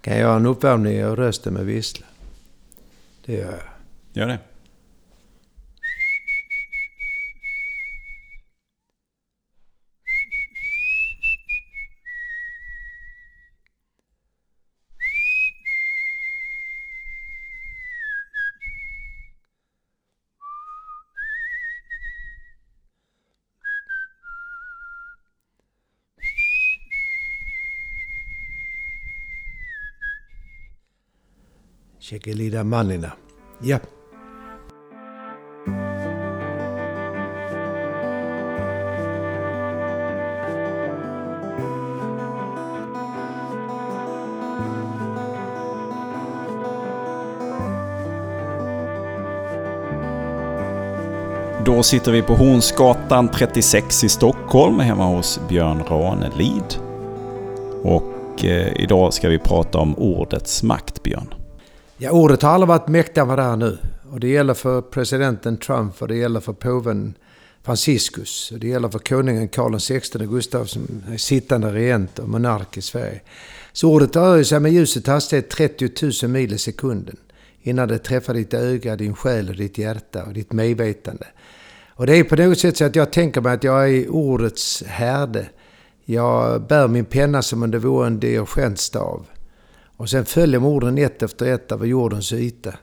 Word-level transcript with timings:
Kan 0.00 0.12
jag 0.12 0.20
göra 0.20 0.36
en 0.36 0.46
uppvärmning 0.46 1.04
av 1.04 1.16
rösten 1.16 1.54
med 1.54 1.66
vissla? 1.66 2.06
Det 3.26 3.32
gör 3.32 3.50
jag. 3.50 3.60
Gör 4.12 4.28
det. 4.28 4.38
Chekelida 32.10 32.64
Mannina. 32.64 33.12
Ja. 33.58 33.78
Då 51.64 51.82
sitter 51.82 52.12
vi 52.12 52.22
på 52.22 52.34
Hornsgatan 52.34 53.28
36 53.28 54.04
i 54.04 54.08
Stockholm 54.08 54.80
hemma 54.80 55.04
hos 55.04 55.40
Björn 55.48 55.82
Ranelid. 55.88 56.74
Och 57.82 58.44
eh, 58.44 58.82
idag 58.82 59.14
ska 59.14 59.28
vi 59.28 59.38
prata 59.38 59.78
om 59.78 59.94
ordets 59.98 60.62
makt, 60.62 61.02
Björn. 61.02 61.39
Ja, 62.02 62.10
ordet 62.10 62.42
har 62.42 62.50
aldrig 62.50 62.68
varit 62.68 62.88
mäktigare 62.88 63.22
än 63.22 63.28
vad 63.28 63.38
det 63.38 63.42
är 63.42 63.56
nu. 63.56 63.78
Och 64.10 64.20
det 64.20 64.28
gäller 64.28 64.54
för 64.54 64.80
presidenten 64.80 65.56
Trump 65.56 66.02
och 66.02 66.08
det 66.08 66.16
gäller 66.16 66.40
för 66.40 66.52
påven 66.52 67.14
Franciscus. 67.62 68.50
Och 68.52 68.58
det 68.58 68.68
gäller 68.68 68.88
för 68.88 68.98
konungen 68.98 69.48
Karl 69.48 69.78
XVI 69.78 70.26
Gustav 70.26 70.64
som 70.64 71.02
är 71.12 71.16
sittande 71.16 71.72
regent 71.72 72.18
och 72.18 72.28
monark 72.28 72.76
i 72.76 72.82
Sverige. 72.82 73.20
Så 73.72 73.90
ordet 73.90 74.16
rör 74.16 74.42
sig 74.42 74.60
med 74.60 74.72
ljusets 74.72 75.06
hastighet 75.06 75.50
30 75.50 75.90
000 76.22 76.30
mil 76.30 76.52
i 76.52 76.58
sekunden 76.58 77.16
innan 77.62 77.88
det 77.88 77.98
träffar 77.98 78.34
ditt 78.34 78.54
öga, 78.54 78.96
din 78.96 79.14
själ 79.14 79.48
och 79.48 79.56
ditt 79.56 79.78
hjärta 79.78 80.24
och 80.24 80.32
ditt 80.32 80.52
medvetande. 80.52 81.26
Och 81.88 82.06
det 82.06 82.16
är 82.16 82.24
på 82.24 82.36
något 82.36 82.58
sätt 82.58 82.76
så 82.76 82.84
att 82.84 82.96
jag 82.96 83.12
tänker 83.12 83.40
mig 83.40 83.54
att 83.54 83.64
jag 83.64 83.90
är 83.90 84.08
ordets 84.08 84.82
härde. 84.86 85.46
Jag 86.04 86.62
bär 86.62 86.88
min 86.88 87.04
penna 87.04 87.42
som 87.42 87.62
om 87.62 87.70
det 87.70 87.78
vore 87.78 88.06
en 88.06 88.20
diogentstav. 88.20 89.26
Och 90.00 90.10
sen 90.10 90.24
följer 90.24 90.64
orden 90.64 90.98
ett 90.98 91.22
efter 91.22 91.46
ett 91.46 91.72
över 91.72 91.86
jordens 91.86 92.32
yta. 92.32 92.74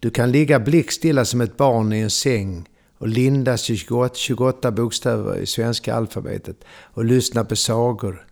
Du 0.00 0.10
kan 0.10 0.32
ligga 0.32 0.60
blickstilla 0.60 1.24
som 1.24 1.40
ett 1.40 1.56
barn 1.56 1.92
i 1.92 2.00
en 2.00 2.10
säng 2.10 2.68
och 2.98 3.08
lindas 3.08 3.60
28, 3.62 4.14
28 4.14 4.70
bokstäver 4.70 5.36
i 5.36 5.46
svenska 5.46 5.94
alfabetet 5.94 6.56
och 6.82 7.04
lyssna 7.04 7.44
på 7.44 7.56
sagor. 7.56 8.26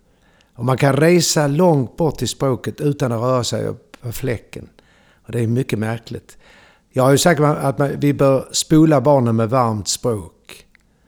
Och 0.55 0.65
man 0.65 0.77
kan 0.77 0.93
resa 0.93 1.47
långt 1.47 1.97
bort 1.97 2.21
i 2.21 2.27
språket 2.27 2.81
utan 2.81 3.11
att 3.11 3.21
röra 3.21 3.43
sig 3.43 3.67
på 4.01 4.11
fläcken. 4.11 4.69
Och 5.25 5.31
det 5.31 5.39
är 5.39 5.47
mycket 5.47 5.79
märkligt. 5.79 6.37
Jag 6.91 7.03
har 7.03 7.11
ju 7.11 7.17
sagt 7.17 7.41
att 7.41 7.79
vi 7.79 8.13
bör 8.13 8.47
spola 8.51 9.01
barnen 9.01 9.35
med 9.35 9.49
varmt 9.49 9.87
språk. 9.87 10.65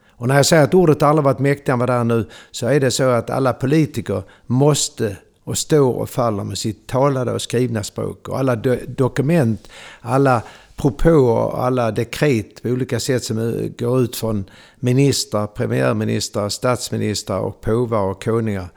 Och 0.09 0.27
när 0.27 0.35
jag 0.35 0.45
säger 0.45 0.63
att 0.63 0.73
ordet 0.73 1.03
aldrig 1.03 1.23
varit 1.23 1.39
mäktigare 1.39 1.73
än 1.73 1.79
vad 1.79 1.89
det 1.89 1.93
är 1.93 2.03
nu 2.03 2.29
så 2.51 2.67
är 2.67 2.79
det 2.79 2.91
så 2.91 3.09
att 3.09 3.29
alla 3.29 3.53
politiker 3.53 4.23
måste 4.45 5.17
och 5.47 5.57
står 5.57 5.93
och 5.93 6.09
faller 6.09 6.43
med 6.43 6.57
sitt 6.57 6.87
talade 6.87 7.31
och 7.31 7.41
skrivna 7.41 7.83
språk. 7.83 8.27
Och 8.27 8.39
alla 8.39 8.55
do 8.55 8.75
dokument, 8.87 9.67
alla 10.01 10.41
propåer, 10.75 11.65
alla 11.65 11.91
dekret 11.91 12.61
på 12.61 12.69
olika 12.69 12.99
sätt 12.99 13.23
som 13.23 13.69
går 13.77 14.01
ut 14.01 14.15
från 14.15 14.49
ministrar, 14.79 15.47
premiärministrar, 15.47 16.49
statsministrar 16.49 17.39
och 17.39 17.61
påvar 17.61 18.01
och 18.01 18.23
konungar 18.23 18.69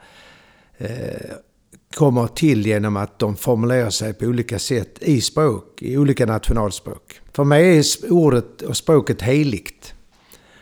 eh, 0.77 1.31
kommer 1.95 2.27
till 2.27 2.65
genom 2.67 2.97
att 2.97 3.19
de 3.19 3.35
formulerar 3.35 3.89
sig 3.89 4.13
på 4.13 4.25
olika 4.25 4.59
sätt 4.59 4.97
i 5.01 5.21
språk, 5.21 5.81
i 5.81 5.97
olika 5.97 6.25
nationalspråk. 6.25 7.19
För 7.33 7.43
mig 7.43 7.77
är 7.77 8.11
ordet 8.11 8.61
och 8.61 8.77
språket 8.77 9.21
heligt. 9.21 9.93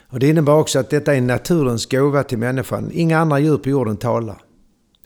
Och 0.10 0.20
det 0.20 0.28
innebär 0.28 0.54
också 0.54 0.80
att 0.80 0.90
detta 0.90 1.16
är 1.16 1.22
naturens 1.22 1.86
gåva 1.86 2.24
till 2.24 2.38
människan. 2.38 2.92
Inga 2.94 3.20
andra 3.20 3.40
djur 3.40 3.58
på 3.58 3.70
jorden 3.70 3.98
talar. 3.98 4.42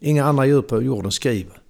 Inga 0.06 0.24
andra 0.24 0.46
djur 0.46 0.62
på 0.62 0.82
jorden 0.82 1.12
skriver. 1.12 1.62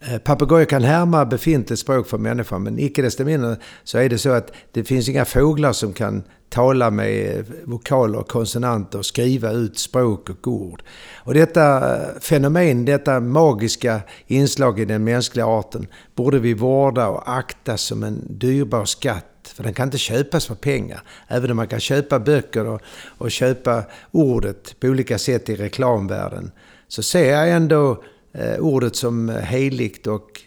Eh, 0.00 0.18
Papegojor 0.18 0.64
kan 0.64 0.82
härma 0.82 1.24
befintligt 1.24 1.80
språk 1.80 2.06
för 2.06 2.18
människan 2.18 2.62
men 2.62 2.78
icke 2.78 3.02
desto 3.02 3.24
mindre 3.24 3.56
så 3.84 3.98
är 3.98 4.08
det 4.08 4.18
så 4.18 4.30
att 4.30 4.52
det 4.72 4.84
finns 4.84 5.08
inga 5.08 5.24
fåglar 5.24 5.72
som 5.72 5.92
kan 5.92 6.22
tala 6.48 6.90
med 6.90 7.38
eh, 7.38 7.44
vokaler 7.64 8.18
och 8.18 8.28
konsonanter 8.28 8.98
och 8.98 9.06
skriva 9.06 9.50
ut 9.50 9.78
språk 9.78 10.30
och 10.30 10.48
ord. 10.48 10.82
Och 11.16 11.34
detta 11.34 11.96
eh, 11.96 12.20
fenomen, 12.20 12.84
detta 12.84 13.20
magiska 13.20 14.00
inslag 14.26 14.80
i 14.80 14.84
den 14.84 15.04
mänskliga 15.04 15.46
arten 15.46 15.86
borde 16.14 16.38
vi 16.38 16.54
vårda 16.54 17.08
och 17.08 17.36
akta 17.36 17.76
som 17.76 18.02
en 18.02 18.20
dyrbar 18.28 18.84
skatt 18.84 19.26
för 19.54 19.62
den 19.62 19.74
kan 19.74 19.88
inte 19.88 19.98
köpas 19.98 20.46
för 20.46 20.54
pengar. 20.54 21.02
Även 21.28 21.50
om 21.50 21.56
man 21.56 21.68
kan 21.68 21.80
köpa 21.80 22.18
böcker 22.18 22.66
och, 22.66 22.80
och 23.18 23.30
köpa 23.30 23.82
ordet 24.10 24.80
på 24.80 24.86
olika 24.86 25.18
sätt 25.18 25.48
i 25.48 25.56
reklamvärlden 25.56 26.50
så 26.94 27.02
ser 27.02 27.32
jag 27.32 27.50
ändå 27.50 28.02
eh, 28.32 28.58
ordet 28.58 28.96
som 28.96 29.28
heligt 29.28 30.06
och 30.06 30.40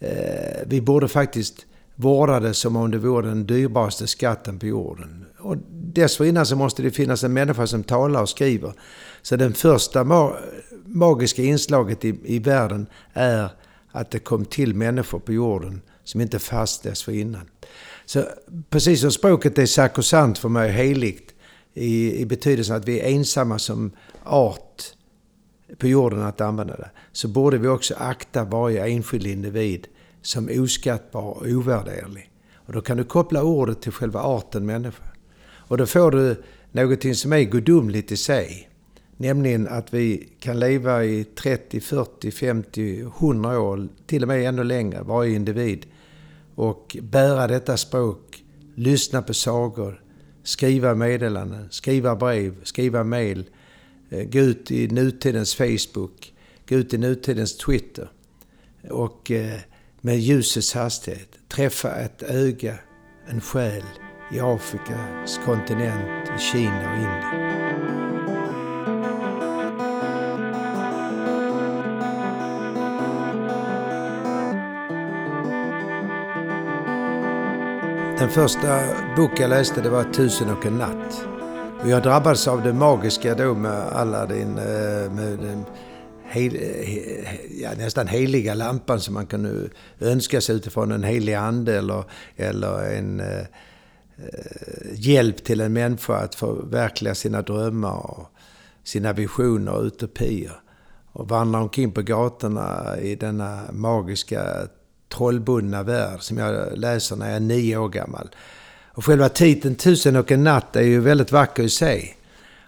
eh, 0.00 0.62
vi 0.66 0.80
borde 0.80 1.08
faktiskt 1.08 1.66
vårda 1.94 2.40
det 2.40 2.54
som 2.54 2.76
om 2.76 2.90
det 2.90 2.98
vore 2.98 3.28
den 3.28 3.46
dyrbaraste 3.46 4.06
skatten 4.06 4.58
på 4.58 4.66
jorden. 4.66 5.26
Och 5.38 5.56
dessförinnan 5.70 6.46
så 6.46 6.56
måste 6.56 6.82
det 6.82 6.90
finnas 6.90 7.24
en 7.24 7.32
människa 7.32 7.66
som 7.66 7.84
talar 7.84 8.22
och 8.22 8.28
skriver. 8.28 8.72
Så 9.22 9.36
det 9.36 9.52
första 9.52 10.04
ma 10.04 10.32
magiska 10.86 11.42
inslaget 11.42 12.04
i, 12.04 12.16
i 12.24 12.38
världen 12.38 12.86
är 13.12 13.48
att 13.92 14.10
det 14.10 14.18
kom 14.18 14.44
till 14.44 14.74
människor 14.74 15.18
på 15.18 15.32
jorden 15.32 15.82
som 16.04 16.20
inte 16.20 16.38
fanns 16.38 16.78
dessförinnan. 16.78 17.50
Så 18.06 18.24
precis 18.70 19.00
som 19.00 19.10
språket 19.10 19.58
är 19.58 19.66
sakrosant 19.66 20.38
för 20.38 20.48
mig, 20.48 20.72
heligt, 20.72 21.34
i, 21.74 22.20
i 22.20 22.26
betydelsen 22.26 22.76
att 22.76 22.88
vi 22.88 23.00
är 23.00 23.08
ensamma 23.08 23.58
som 23.58 23.90
art 24.24 24.94
på 25.78 25.86
jorden 25.86 26.22
att 26.22 26.40
använda 26.40 26.76
det, 26.76 26.90
så 27.12 27.28
borde 27.28 27.58
vi 27.58 27.68
också 27.68 27.94
akta 27.98 28.44
varje 28.44 28.86
enskild 28.86 29.26
individ 29.26 29.86
som 30.22 30.48
oskattbar 30.58 31.22
och 31.22 31.46
ovärderlig. 31.46 32.30
Och 32.54 32.72
då 32.72 32.80
kan 32.80 32.96
du 32.96 33.04
koppla 33.04 33.42
ordet 33.42 33.82
till 33.82 33.92
själva 33.92 34.20
arten 34.20 34.66
människa. 34.66 35.04
Och 35.44 35.78
då 35.78 35.86
får 35.86 36.10
du 36.10 36.42
någonting 36.72 37.14
som 37.14 37.32
är 37.32 37.40
gudomligt 37.40 38.12
i 38.12 38.16
sig. 38.16 38.68
Nämligen 39.16 39.68
att 39.68 39.94
vi 39.94 40.28
kan 40.40 40.60
leva 40.60 41.04
i 41.04 41.24
30, 41.24 41.80
40, 41.80 42.30
50, 42.30 43.00
100 43.00 43.60
år, 43.60 43.88
till 44.06 44.22
och 44.22 44.28
med 44.28 44.48
ännu 44.48 44.64
längre, 44.64 45.02
varje 45.02 45.36
individ. 45.36 45.86
Och 46.54 46.96
bära 47.02 47.46
detta 47.46 47.76
språk, 47.76 48.44
lyssna 48.74 49.22
på 49.22 49.34
sagor, 49.34 50.02
skriva 50.42 50.94
meddelanden, 50.94 51.68
skriva 51.70 52.16
brev, 52.16 52.64
skriva 52.64 53.04
mail, 53.04 53.44
Eh, 54.10 54.24
gå 54.24 54.38
ut 54.38 54.70
i 54.70 54.88
nutidens 54.88 55.54
Facebook, 55.54 56.32
gå 56.68 56.76
ut 56.76 56.94
i 56.94 56.98
nutidens 56.98 57.56
Twitter 57.56 58.08
och 58.90 59.30
eh, 59.30 59.60
med 60.00 60.18
ljusets 60.18 60.74
hastighet 60.74 61.38
träffa 61.48 61.96
ett 61.96 62.22
öga, 62.22 62.74
en 63.26 63.40
själ 63.40 63.82
i 64.32 64.40
Afrikas 64.40 65.40
kontinent, 65.44 66.28
i 66.36 66.40
Kina 66.40 66.90
och 66.90 66.96
Indien. 66.96 67.44
Den 78.18 78.30
första 78.30 78.80
bok 79.16 79.40
jag 79.40 79.50
läste 79.50 79.80
det 79.80 79.90
var 79.90 80.04
Tusen 80.04 80.50
och 80.50 80.66
en 80.66 80.78
natt. 80.78 81.33
Och 81.84 81.90
jag 81.90 82.02
drabbades 82.02 82.48
av 82.48 82.62
det 82.62 82.72
magiska 82.72 83.34
då 83.34 83.54
med 83.54 83.72
Aladdin, 83.72 84.58
eh, 84.58 85.12
med 85.12 85.38
den 85.38 85.64
hel, 86.24 86.58
ja, 87.50 87.70
nästan 87.78 88.06
heliga 88.06 88.54
lampan 88.54 89.00
som 89.00 89.14
man 89.14 89.26
kunde 89.26 89.68
önska 90.00 90.40
sig 90.40 90.56
utifrån 90.56 90.92
en 90.92 91.02
helig 91.02 91.34
ande 91.34 91.78
eller, 91.78 92.04
eller 92.36 92.96
en 92.96 93.20
eh, 93.20 93.38
eh, 93.38 93.46
hjälp 94.92 95.44
till 95.44 95.60
en 95.60 95.72
människa 95.72 96.14
att 96.14 96.34
förverkliga 96.34 97.14
sina 97.14 97.42
drömmar 97.42 98.10
och 98.10 98.28
sina 98.84 99.12
visioner 99.12 99.72
och 99.72 99.84
utopier. 99.84 100.60
Och 101.12 101.28
vandra 101.28 101.60
omkring 101.60 101.92
på 101.92 102.02
gatorna 102.02 102.96
i 103.00 103.16
denna 103.16 103.62
magiska 103.72 104.68
trollbundna 105.16 105.82
värld 105.82 106.20
som 106.20 106.38
jag 106.38 106.78
läser 106.78 107.16
när 107.16 107.26
jag 107.26 107.36
är 107.36 107.40
nio 107.40 107.76
år 107.76 107.88
gammal. 107.88 108.28
Och 108.94 109.04
själva 109.04 109.28
titeln 109.28 109.74
Tusen 109.74 110.16
och 110.16 110.32
en 110.32 110.44
natt 110.44 110.76
är 110.76 110.82
ju 110.82 111.00
väldigt 111.00 111.32
vacker 111.32 111.62
i 111.62 111.68
sig. 111.68 112.16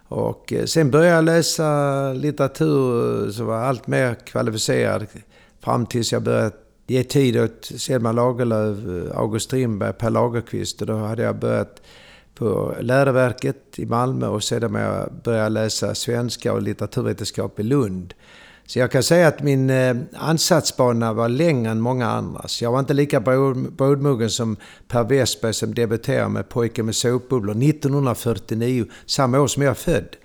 Och 0.08 0.52
eh, 0.52 0.64
sen 0.64 0.90
började 0.90 1.16
jag 1.16 1.24
läsa 1.24 2.12
litteratur 2.12 3.24
eh, 3.24 3.30
som 3.30 3.46
var 3.46 3.56
allt 3.56 3.86
mer 3.86 4.14
kvalificerad. 4.14 5.06
Fram 5.60 5.86
tills 5.86 6.12
jag 6.12 6.22
började 6.22 6.50
ge 6.86 7.04
tid 7.04 7.40
åt 7.40 7.64
Selma 7.64 8.12
Lagerlöf, 8.12 8.78
eh, 8.78 9.18
August 9.18 9.46
Strindberg, 9.46 9.92
Per 9.92 10.10
Lagerkvist. 10.10 10.80
Och 10.80 10.86
då 10.86 10.96
hade 10.96 11.22
jag 11.22 11.38
börjat 11.38 11.82
på 12.34 12.74
läroverket 12.80 13.78
i 13.78 13.86
Malmö 13.86 14.26
och 14.26 14.44
sedan 14.44 14.72
började 14.72 15.42
jag 15.42 15.52
läsa 15.52 15.94
svenska 15.94 16.52
och 16.52 16.62
litteraturvetenskap 16.62 17.60
i 17.60 17.62
Lund. 17.62 18.14
Så 18.66 18.78
jag 18.78 18.90
kan 18.90 19.02
säga 19.02 19.28
att 19.28 19.42
min 19.42 19.70
eh, 19.70 19.96
ansatsbana 20.14 21.12
var 21.12 21.28
längre 21.28 21.70
än 21.70 21.80
många 21.80 22.06
andras. 22.06 22.62
Jag 22.62 22.72
var 22.72 22.78
inte 22.78 22.94
lika 22.94 23.20
brådmogen 23.20 24.30
som 24.30 24.56
Per 24.88 25.04
Westberg 25.04 25.54
som 25.54 25.74
debuterade 25.74 26.28
med 26.28 26.48
Pojken 26.48 26.86
med 26.86 26.96
såpbubblor 26.96 27.62
1949, 27.62 28.86
samma 29.06 29.40
år 29.40 29.46
som 29.46 29.62
jag 29.62 29.70
är 29.70 29.74
född. 29.74 30.16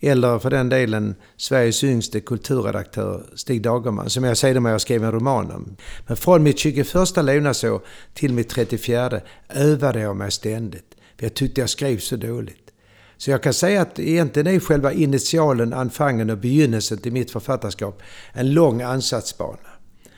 Eller 0.00 0.38
för 0.38 0.50
den 0.50 0.68
delen 0.68 1.14
Sveriges 1.36 1.84
yngste 1.84 2.20
kulturredaktör 2.20 3.22
Stig 3.34 3.62
Dagerman, 3.62 4.10
som 4.10 4.24
jag 4.24 4.36
sedermera 4.36 4.78
skrev 4.78 5.04
en 5.04 5.12
roman 5.12 5.50
om. 5.50 5.76
Men 6.06 6.16
från 6.16 6.42
mitt 6.42 6.58
21 6.58 7.16
levnadsår 7.16 7.80
till 8.14 8.32
mitt 8.32 8.48
34 8.48 9.20
övade 9.48 10.00
jag 10.00 10.16
mig 10.16 10.30
ständigt. 10.30 10.94
För 11.16 11.24
jag 11.24 11.34
tyckte 11.34 11.60
jag 11.60 11.70
skrev 11.70 11.98
så 11.98 12.16
dåligt. 12.16 12.69
Så 13.20 13.30
jag 13.30 13.42
kan 13.42 13.54
säga 13.54 13.82
att 13.82 13.98
egentligen 13.98 14.46
är 14.46 14.60
själva 14.60 14.92
initialen, 14.92 15.72
anfangen 15.72 16.30
och 16.30 16.38
begynnelsen 16.38 16.98
till 16.98 17.12
mitt 17.12 17.30
författarskap 17.30 18.02
en 18.32 18.54
lång 18.54 18.82
ansatsbana. 18.82 19.68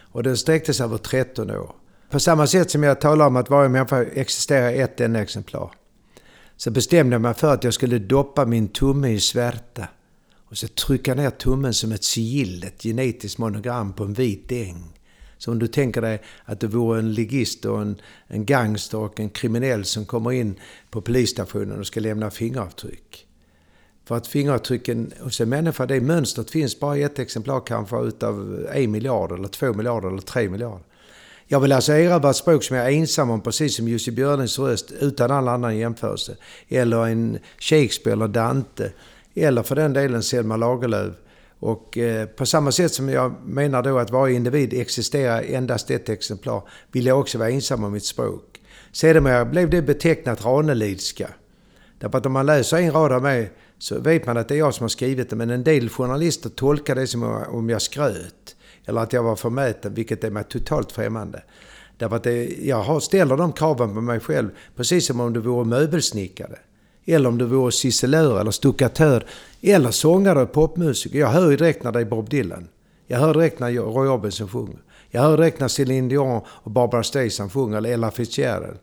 Och 0.01 0.23
den 0.23 0.37
sträckte 0.37 0.75
sig 0.75 0.85
över 0.85 0.99
13 0.99 1.51
år. 1.51 1.75
På 2.11 2.21
samma 2.21 2.47
sätt 2.47 2.71
som 2.71 2.83
jag 2.83 3.01
talar 3.01 3.27
om 3.27 3.37
att 3.37 3.51
varje 3.51 3.69
människa 3.69 4.05
existerar 4.05 4.71
i 4.71 4.81
ett 4.81 5.01
enda 5.01 5.23
exemplar. 5.23 5.71
Så 6.57 6.71
bestämde 6.71 7.15
jag 7.15 7.21
mig 7.21 7.35
för 7.35 7.55
att 7.55 7.65
jag 7.65 7.75
skulle 7.75 7.99
doppa 7.99 8.45
min 8.45 8.69
tumme 8.69 9.09
i 9.09 9.21
svärta. 9.21 9.89
Och 10.51 10.57
så 10.57 10.69
trycka 10.69 11.15
ner 11.15 11.31
tummen 11.31 11.75
som 11.75 11.93
ett 11.93 12.05
sigill, 12.05 12.65
ett 12.65 12.83
genetiskt 12.83 13.39
monogram 13.39 13.93
på 13.93 14.05
en 14.05 14.13
vit 14.13 14.53
äng. 14.53 14.93
Så 15.45 15.51
om 15.51 15.59
du 15.59 15.67
tänker 15.67 16.01
dig 16.01 16.23
att 16.45 16.61
det 16.61 16.67
vore 16.67 16.99
en 16.99 17.13
ligist 17.13 17.65
och 17.65 17.81
en, 17.83 18.01
en 18.27 18.45
gangster 18.45 18.99
och 18.99 19.21
en 19.21 19.31
kriminell 19.31 19.85
som 19.85 20.07
kommer 20.07 20.33
in 20.33 20.55
på 20.91 21.01
polisstationen 21.01 21.81
och 21.81 21.87
ska 21.87 22.01
lämna 22.01 22.31
fingeravtryck. 22.31 23.27
För 24.05 24.17
att 24.17 24.27
fingeravtrycken 24.27 25.13
hos 25.21 25.41
en 25.41 25.49
människa, 25.49 25.87
det 25.87 26.01
mönstret 26.01 26.51
finns 26.51 26.81
bara 26.81 26.97
i 26.97 27.03
ett 27.03 27.19
exemplar 27.19 27.61
kanske 27.67 28.01
utav 28.01 28.67
en 28.73 28.91
miljard 28.91 29.33
eller 29.33 29.49
två 29.49 29.73
miljarder 29.73 30.09
eller 30.09 30.21
tre 30.21 30.49
miljarder. 30.49 30.85
Jag 31.47 31.61
vill 31.61 31.73
alltså 31.73 31.93
erövra 31.93 32.31
ett 32.31 32.37
språk 32.37 32.65
som 32.65 32.77
jag 32.77 32.87
är 32.87 32.99
ensam 32.99 33.31
om, 33.31 33.41
precis 33.41 33.77
som 33.77 33.89
Jussi 33.89 34.11
Björlings 34.11 34.59
röst, 34.59 34.93
utan 35.01 35.31
all 35.31 35.49
annan 35.49 35.79
jämförelse. 35.79 36.37
Eller 36.69 37.07
en 37.07 37.39
Shakespeare 37.59 38.13
eller 38.13 38.29
Dante. 38.29 38.93
Eller 39.35 39.63
för 39.63 39.77
den 39.77 39.93
delen 39.93 40.23
Selma 40.23 40.57
Lagerlöf 40.57 41.15
och 41.63 41.99
eh, 41.99 42.27
på 42.27 42.47
samma 42.47 42.73
sätt 42.73 42.93
som 42.93 43.09
jag 43.09 43.35
menar 43.45 43.83
då 43.83 43.99
att 43.99 44.11
varje 44.11 44.37
individ 44.37 44.75
existerar 44.75 45.43
endast 45.43 45.91
ett 45.91 46.09
exemplar, 46.09 46.63
vill 46.93 47.07
jag 47.07 47.21
också 47.21 47.39
vara 47.39 47.51
ensam 47.51 47.85
om 47.85 47.93
mitt 47.93 48.05
språk. 48.05 48.61
Sedermera 48.93 49.45
blev 49.45 49.71
det 49.71 49.83
betecknat 49.83 50.45
Ranelidska. 50.45 51.29
Därför 51.99 52.19
att 52.19 52.27
om 52.27 52.33
man 52.33 52.47
läser 52.47 52.77
en 52.77 52.93
rad 52.93 53.13
av 53.13 53.23
mig 53.23 53.53
så 53.79 54.01
vet 54.01 54.27
man 54.27 54.37
att 54.37 54.49
det 54.49 54.55
är 54.55 54.59
jag 54.59 54.75
som 54.75 54.85
har 54.85 54.89
skrivit 54.89 55.31
det, 55.31 55.37
men 55.37 55.51
en 55.51 55.65
del 55.65 55.89
journalister 55.89 56.49
tolkar 56.51 56.95
det 56.95 57.07
som 57.07 57.23
om 57.49 57.71
jag 57.71 57.83
skröt. 57.83 58.57
Eller 58.85 59.01
att 59.01 59.13
jag 59.13 59.23
var 59.23 59.37
förmäten, 59.37 59.95
vilket 59.95 60.25
är 60.25 60.31
mig 60.31 60.45
totalt 60.45 60.93
främmande. 60.93 61.43
Därför 61.97 62.17
att 62.17 62.25
det, 62.25 62.45
jag 62.45 63.03
ställer 63.03 63.37
de 63.37 63.53
kraven 63.53 63.95
på 63.95 64.01
mig 64.01 64.21
själv, 64.21 64.51
precis 64.77 65.07
som 65.07 65.21
om 65.21 65.33
du 65.33 65.41
vore 65.41 65.65
möbelsnickare. 65.65 66.59
Eller 67.05 67.29
om 67.29 67.39
du 67.39 67.45
vore 67.45 67.73
ciselör 67.73 68.41
eller 68.41 68.51
stuckatör. 68.51 69.27
Eller 69.61 69.91
sångare 69.91 70.43
och 70.43 70.53
popmusiker. 70.53 71.19
Jag 71.19 71.29
hör 71.29 71.51
ju 71.51 71.57
direkt 71.57 71.85
när 71.85 71.93
det 71.93 72.01
är 72.01 72.05
Bob 72.05 72.31
Dylan. 72.31 72.69
Jag 73.07 73.19
hör 73.19 73.35
direkt 73.35 73.61
när 73.61 73.73
Roy 73.73 74.09
Orbison 74.09 74.49
sjunger. 74.49 74.79
Jag 75.11 75.23
hör 75.23 75.37
direkt 75.37 75.61
när 75.61 75.69
Céline 75.69 76.09
Dion 76.09 76.41
och 76.47 76.71
Barbara 76.71 77.03
Streisand 77.03 77.53
sjunger. 77.53 77.77
Eller 77.77 77.93
Ella 77.93 78.11
Fitzgerald. 78.11 78.79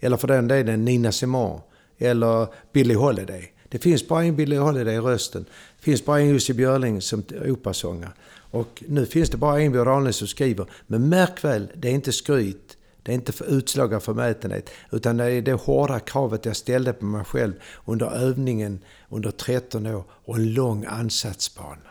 Eller 0.00 0.16
för 0.16 0.28
den 0.28 0.48
delen 0.48 0.84
Nina 0.84 1.12
Simone. 1.12 1.60
Eller 1.98 2.46
Billie 2.72 2.94
Holiday. 2.94 3.52
Det 3.68 3.78
finns 3.78 4.08
bara 4.08 4.24
en 4.24 4.36
Billie 4.36 4.56
Holiday 4.56 4.94
i 4.94 5.00
rösten. 5.00 5.44
Det 5.78 5.84
finns 5.84 6.04
bara 6.04 6.20
en 6.20 6.28
Jussi 6.28 6.54
Björling 6.54 7.00
som 7.00 7.22
operasångare. 7.46 8.12
Och 8.50 8.84
nu 8.88 9.06
finns 9.06 9.30
det 9.30 9.36
bara 9.36 9.60
en 9.60 9.72
Björn 9.72 10.12
som 10.12 10.26
skriver. 10.28 10.66
Men 10.86 11.08
märk 11.08 11.44
väl, 11.44 11.68
det 11.74 11.88
är 11.88 11.92
inte 11.92 12.12
skryt. 12.12 12.76
Det 13.04 13.12
är 13.12 13.14
inte 13.14 13.32
för 13.32 13.44
utslag 13.44 13.94
av 13.94 14.00
förmätenhet, 14.00 14.70
utan 14.92 15.16
det 15.16 15.24
är 15.24 15.42
det 15.42 15.52
hårda 15.52 16.00
kravet 16.00 16.44
jag 16.44 16.56
ställde 16.56 16.92
på 16.92 17.04
mig 17.04 17.24
själv 17.24 17.52
under 17.84 18.06
övningen 18.06 18.78
under 19.08 19.30
13 19.30 19.86
år 19.86 20.04
och 20.10 20.36
en 20.36 20.54
lång 20.54 20.84
ansatsbana. 20.88 21.90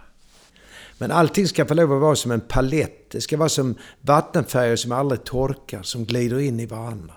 Men 0.98 1.12
allting 1.12 1.48
ska 1.48 1.66
få 1.66 1.74
lov 1.74 1.94
att 1.94 2.02
vara 2.02 2.16
som 2.16 2.32
en 2.32 2.42
palett. 2.42 3.10
Det 3.12 3.22
ska 3.22 3.38
vara 3.38 3.50
som 3.50 3.76
vattenfärger 4.02 4.76
som 4.76 4.92
aldrig 4.92 5.24
torkar, 5.24 5.84
som 5.84 6.06
glider 6.06 6.40
in 6.40 6.60
i 6.60 6.66
varandra. 6.66 7.14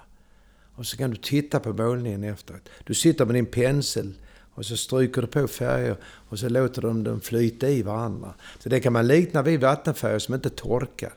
Och 0.74 0.86
så 0.86 0.96
kan 0.96 1.10
du 1.10 1.16
titta 1.16 1.60
på 1.60 1.72
målningen 1.72 2.24
efteråt. 2.24 2.68
Du 2.84 2.94
sitter 2.94 3.24
med 3.24 3.34
din 3.34 3.46
pensel 3.46 4.12
och 4.54 4.66
så 4.66 4.76
stryker 4.76 5.22
du 5.22 5.26
på 5.28 5.48
färger 5.48 5.96
och 6.04 6.38
så 6.38 6.48
låter 6.48 6.82
du 6.82 7.02
dem 7.02 7.20
flyta 7.20 7.68
i 7.68 7.82
varandra. 7.82 8.34
Så 8.58 8.68
det 8.68 8.80
kan 8.80 8.92
man 8.92 9.06
likna 9.06 9.42
vid 9.42 9.60
vattenfärger 9.60 10.18
som 10.18 10.34
inte 10.34 10.50
torkar. 10.50 11.12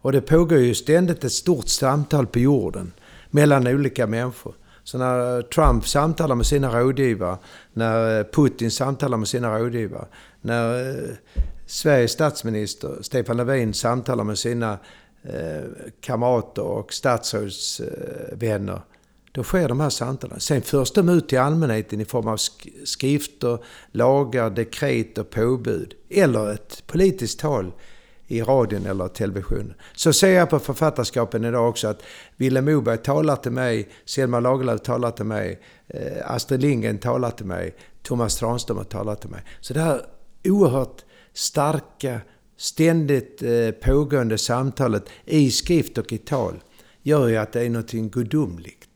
Och 0.00 0.12
det 0.12 0.20
pågår 0.20 0.58
ju 0.58 0.74
ständigt 0.74 1.24
ett 1.24 1.32
stort 1.32 1.68
samtal 1.68 2.26
på 2.26 2.38
jorden 2.38 2.92
mellan 3.30 3.66
olika 3.66 4.06
människor. 4.06 4.54
Så 4.84 4.98
när 4.98 5.42
Trump 5.42 5.86
samtalar 5.86 6.34
med 6.34 6.46
sina 6.46 6.80
rådgivare, 6.80 7.38
när 7.72 8.18
eh, 8.18 8.24
Putin 8.24 8.70
samtalar 8.70 9.16
med 9.16 9.28
sina 9.28 9.58
rådgivare, 9.58 10.06
när 10.40 10.90
eh, 10.90 11.14
Sveriges 11.66 12.10
statsminister 12.12 12.98
Stefan 13.00 13.36
Löfven 13.36 13.74
samtalar 13.74 14.24
med 14.24 14.38
sina 14.38 14.78
eh, 15.22 15.64
kamrater 16.00 16.62
och 16.62 16.92
statsrådsvänner, 16.92 18.80
då 19.32 19.42
sker 19.42 19.68
de 19.68 19.80
här 19.80 19.90
samtalen. 19.90 20.40
Sen 20.40 20.62
förs 20.62 20.92
de 20.92 21.08
ut 21.08 21.28
till 21.28 21.38
allmänheten 21.38 22.00
i 22.00 22.04
form 22.04 22.28
av 22.28 22.38
skrifter, 22.84 23.58
lagar, 23.92 24.50
dekret 24.50 25.18
och 25.18 25.30
påbud. 25.30 25.94
Eller 26.10 26.52
ett 26.52 26.82
politiskt 26.86 27.40
tal 27.40 27.72
i 28.28 28.42
radion 28.42 28.86
eller 28.86 29.08
televisionen. 29.08 29.74
Så 29.94 30.12
ser 30.12 30.30
jag 30.30 30.50
på 30.50 30.58
författarskapen 30.58 31.44
idag 31.44 31.68
också 31.68 31.88
att 31.88 32.02
Vilhelm 32.36 32.74
Moberg 32.74 32.98
talar 32.98 33.36
till 33.36 33.52
mig, 33.52 33.88
Selma 34.04 34.40
Lagerlöf 34.40 34.80
talar 34.80 35.10
till 35.10 35.24
mig, 35.24 35.60
eh, 35.86 36.30
Astrid 36.30 36.60
Lindgren 36.60 36.98
talar 36.98 37.30
till 37.30 37.46
mig, 37.46 37.74
Thomas 38.02 38.36
Tranström 38.36 38.76
har 38.76 38.84
talat 38.84 39.20
till 39.20 39.30
mig. 39.30 39.42
Så 39.60 39.74
det 39.74 39.80
här 39.80 40.02
oerhört 40.44 41.04
starka, 41.32 42.20
ständigt 42.56 43.42
eh, 43.42 43.70
pågående 43.70 44.38
samtalet 44.38 45.04
i 45.24 45.50
skrift 45.50 45.98
och 45.98 46.12
i 46.12 46.18
tal 46.18 46.54
gör 47.02 47.28
ju 47.28 47.36
att 47.36 47.52
det 47.52 47.62
är 47.62 47.70
något 47.70 47.92
gudomligt. 47.92 48.88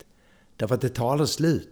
Därför 0.57 0.75
att 0.75 0.81
det 0.81 0.89
tar 0.89 1.13
aldrig 1.13 1.29
slut. 1.29 1.72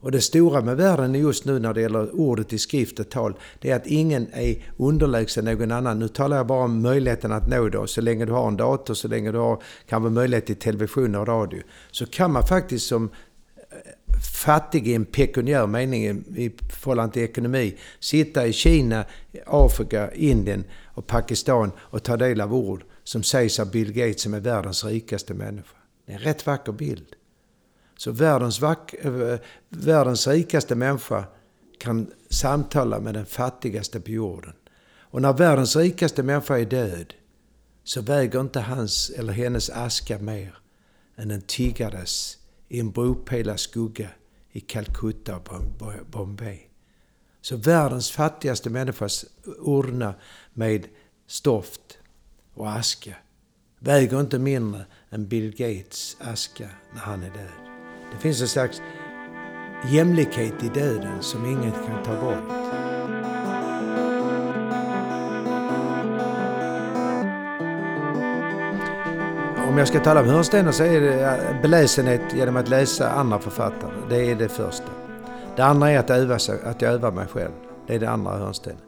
Och 0.00 0.12
det 0.12 0.20
stora 0.20 0.60
med 0.60 0.76
världen 0.76 1.14
just 1.14 1.44
nu 1.44 1.58
när 1.58 1.74
det 1.74 1.80
gäller 1.80 2.14
ordet 2.14 2.52
i 2.52 2.58
skrift 2.58 3.00
och 3.00 3.10
tal, 3.10 3.34
det 3.58 3.70
är 3.70 3.76
att 3.76 3.86
ingen 3.86 4.26
är 4.32 4.64
underlägsen 4.76 5.44
någon 5.44 5.72
annan. 5.72 5.98
Nu 5.98 6.08
talar 6.08 6.36
jag 6.36 6.46
bara 6.46 6.64
om 6.64 6.82
möjligheten 6.82 7.32
att 7.32 7.48
nå 7.48 7.68
det. 7.68 7.88
Så 7.88 8.00
länge 8.00 8.24
du 8.24 8.32
har 8.32 8.48
en 8.48 8.56
dator, 8.56 8.94
så 8.94 9.08
länge 9.08 9.32
du 9.32 9.38
har 9.38 9.62
kan 9.88 10.02
vara 10.02 10.12
möjlighet 10.12 10.46
till 10.46 10.56
television 10.56 11.14
och 11.14 11.28
radio, 11.28 11.62
så 11.90 12.06
kan 12.06 12.32
man 12.32 12.46
faktiskt 12.46 12.86
som 12.86 13.04
eh, 13.04 14.20
fattig 14.44 14.88
i 14.88 14.94
en 14.94 15.04
pekuniär 15.04 15.66
mening 15.66 16.04
i 16.36 16.50
förhållande 16.82 17.12
till 17.12 17.22
ekonomi, 17.22 17.76
sitta 18.00 18.46
i 18.46 18.52
Kina, 18.52 19.04
Afrika, 19.46 20.12
Indien 20.12 20.64
och 20.94 21.06
Pakistan 21.06 21.70
och 21.78 22.02
ta 22.02 22.16
del 22.16 22.40
av 22.40 22.54
ord 22.54 22.84
som 23.04 23.22
sägs 23.22 23.60
av 23.60 23.70
Bill 23.70 23.92
Gates 23.92 24.22
som 24.22 24.34
är 24.34 24.40
världens 24.40 24.84
rikaste 24.84 25.34
människa. 25.34 25.76
Det 26.06 26.12
är 26.12 26.16
en 26.16 26.22
rätt 26.22 26.46
vacker 26.46 26.72
bild. 26.72 27.06
Så 28.00 28.12
världens, 28.12 28.60
vack, 28.60 28.94
eh, 28.94 29.38
världens 29.68 30.26
rikaste 30.26 30.74
människa 30.74 31.24
kan 31.78 32.10
samtala 32.30 33.00
med 33.00 33.14
den 33.14 33.26
fattigaste 33.26 34.00
på 34.00 34.10
jorden. 34.10 34.52
Och 35.00 35.22
när 35.22 35.32
världens 35.32 35.76
rikaste 35.76 36.22
människa 36.22 36.58
är 36.58 36.64
död 36.64 37.14
så 37.84 38.00
väger 38.00 38.40
inte 38.40 38.60
hans 38.60 39.10
eller 39.10 39.32
hennes 39.32 39.70
aska 39.70 40.18
mer 40.18 40.58
än 41.16 41.30
en 41.30 41.42
tiggares 41.42 42.38
i 42.68 42.80
en 42.80 42.90
bropelars 42.90 43.60
skugga 43.60 44.08
i 44.52 44.60
Calcutta 44.60 45.36
och 45.36 45.44
Bombay. 46.10 46.60
Så 47.40 47.56
världens 47.56 48.10
fattigaste 48.10 48.70
människas 48.70 49.24
urna 49.66 50.14
med 50.52 50.86
stoft 51.26 51.98
och 52.54 52.70
aska 52.70 53.16
väger 53.78 54.20
inte 54.20 54.38
mindre 54.38 54.86
än 55.10 55.28
Bill 55.28 55.50
Gates 55.50 56.16
aska 56.20 56.68
när 56.94 57.00
han 57.00 57.22
är 57.22 57.30
död. 57.30 57.69
Det 58.12 58.18
finns 58.18 58.40
en 58.40 58.48
slags 58.48 58.82
jämlikhet 59.88 60.62
i 60.62 60.68
döden 60.68 61.22
som 61.22 61.46
inget 61.46 61.74
kan 61.74 62.02
ta 62.04 62.20
bort. 62.20 62.70
Om 69.68 69.78
jag 69.78 69.88
ska 69.88 70.00
tala 70.00 70.20
om 70.20 70.26
hörnstenar 70.26 70.72
så 70.72 70.84
är 70.84 71.00
det 71.00 71.58
beläsenhet 71.62 72.34
genom 72.34 72.56
att 72.56 72.68
läsa 72.68 73.10
andra 73.10 73.38
författare. 73.38 73.92
Det 74.08 74.30
är 74.30 74.34
det 74.34 74.48
första. 74.48 74.86
Det 75.56 75.64
andra 75.64 75.90
är 75.90 75.98
att, 75.98 76.10
öva 76.10 76.38
sig, 76.38 76.58
att 76.64 76.82
jag 76.82 76.92
övar 76.92 77.12
mig 77.12 77.26
själv. 77.26 77.52
Det 77.86 77.94
är 77.94 77.98
det 77.98 78.10
andra 78.10 78.32
hörnstenen. 78.32 78.80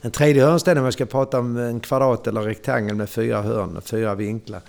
En 0.00 0.10
tredje 0.10 0.44
hörnsten 0.44 0.78
om 0.78 0.84
jag 0.84 0.92
ska 0.92 1.06
prata 1.06 1.38
om 1.38 1.56
en 1.56 1.80
kvadrat 1.80 2.26
eller 2.26 2.40
rektangel 2.40 2.94
med 2.94 3.08
fyra 3.08 3.42
hörn 3.42 3.76
och 3.76 3.84
fyra 3.84 4.14
vinklar. 4.14 4.60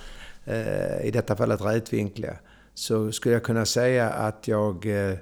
Eh, 0.46 1.06
I 1.06 1.12
detta 1.14 1.36
fallet 1.36 1.62
rätvinkliga. 1.62 2.34
Så 2.74 3.12
skulle 3.12 3.34
jag 3.34 3.44
kunna 3.44 3.66
säga 3.66 4.10
att 4.10 4.48
jag 4.48 4.86
eh, 4.86 5.18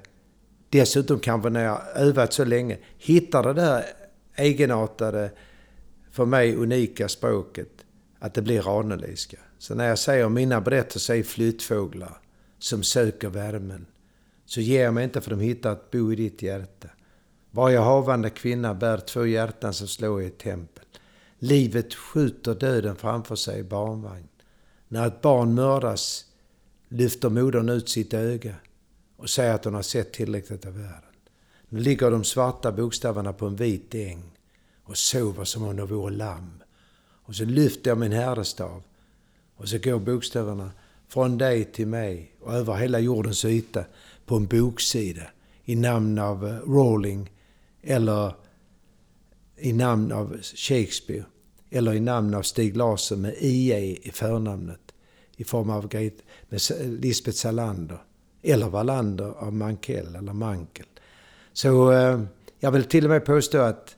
dessutom 0.68 1.20
kanske 1.20 1.50
när 1.50 1.64
jag 1.64 1.80
övat 1.94 2.32
så 2.32 2.44
länge 2.44 2.78
hittar 2.98 3.42
det 3.42 3.52
där 3.52 3.84
egenartade, 4.36 5.30
för 6.10 6.24
mig 6.24 6.56
unika 6.56 7.08
språket. 7.08 7.68
Att 8.18 8.34
det 8.34 8.42
blir 8.42 8.62
raneliska. 8.62 9.38
Så 9.58 9.74
när 9.74 9.88
jag 9.88 9.98
säger 9.98 10.28
mina 10.28 10.60
berättelser 10.60 11.14
är 11.14 11.22
flyttfåglar 11.22 12.20
som 12.58 12.82
söker 12.82 13.28
värmen. 13.28 13.86
Så 14.46 14.60
ger 14.60 14.84
jag 14.84 14.94
mig 14.94 15.04
inte 15.04 15.20
för 15.20 15.30
de 15.30 15.40
hittar 15.40 15.72
att 15.72 15.90
bo 15.90 16.12
i 16.12 16.16
ditt 16.16 16.42
hjärta. 16.42 16.88
Varje 17.50 17.78
havande 17.78 18.30
kvinna 18.30 18.74
bär 18.74 18.98
två 18.98 19.26
hjärtan 19.26 19.74
som 19.74 19.88
slår 19.88 20.22
i 20.22 20.26
ett 20.26 20.38
tempel. 20.38 20.84
Livet 21.38 21.94
skjuter 21.94 22.54
döden 22.54 22.96
framför 22.96 23.36
sig 23.36 23.60
i 23.60 23.64
barnvagn. 23.64 24.28
När 24.88 25.06
ett 25.06 25.20
barn 25.20 25.54
mördas 25.54 26.24
lyfter 26.92 27.28
modern 27.28 27.68
ut 27.68 27.88
sitt 27.88 28.14
öga 28.14 28.54
och 29.16 29.30
säger 29.30 29.54
att 29.54 29.64
hon 29.64 29.74
har 29.74 29.82
sett 29.82 30.12
tillräckligt 30.12 30.66
av 30.66 30.72
världen. 30.72 31.12
Nu 31.68 31.80
ligger 31.80 32.10
de 32.10 32.24
svarta 32.24 32.72
bokstäverna 32.72 33.32
på 33.32 33.46
en 33.46 33.56
vit 33.56 33.94
äng 33.94 34.22
och 34.84 34.96
sover 34.96 35.44
som 35.44 35.62
om 35.62 35.76
de 35.76 35.88
vore 35.88 36.14
lamm. 36.14 36.62
Och 37.24 37.34
så 37.34 37.44
lyfter 37.44 37.90
jag 37.90 37.98
min 37.98 38.12
härdestav 38.12 38.82
och 39.56 39.68
så 39.68 39.78
går 39.78 39.98
bokstäverna 39.98 40.70
från 41.08 41.38
dig 41.38 41.64
till 41.64 41.86
mig 41.86 42.32
och 42.40 42.54
över 42.54 42.74
hela 42.74 42.98
jordens 42.98 43.44
yta 43.44 43.84
på 44.26 44.36
en 44.36 44.46
boksida 44.46 45.22
i 45.64 45.76
namn 45.76 46.18
av 46.18 46.48
eh, 46.48 46.54
Rowling 46.54 47.30
eller 47.82 48.34
i 49.56 49.72
namn 49.72 50.12
av 50.12 50.36
Shakespeare 50.42 51.24
eller 51.70 51.94
i 51.94 52.00
namn 52.00 52.34
av 52.34 52.42
Stig 52.42 52.76
Larsson 52.76 53.20
med 53.20 53.34
IE 53.38 53.98
i 54.02 54.10
förnamnet 54.14 54.92
i 55.36 55.44
form 55.44 55.70
av 55.70 55.88
Lisbeth 56.80 57.36
Salander 57.36 58.02
eller 58.42 58.68
Wallander 58.68 59.32
av 59.38 59.52
Mankell 59.52 60.16
eller 60.16 60.32
Mankel. 60.32 60.86
Så 61.52 61.92
eh, 61.92 62.20
jag 62.60 62.70
vill 62.70 62.84
till 62.84 63.04
och 63.04 63.10
med 63.10 63.24
påstå 63.24 63.58
att 63.58 63.96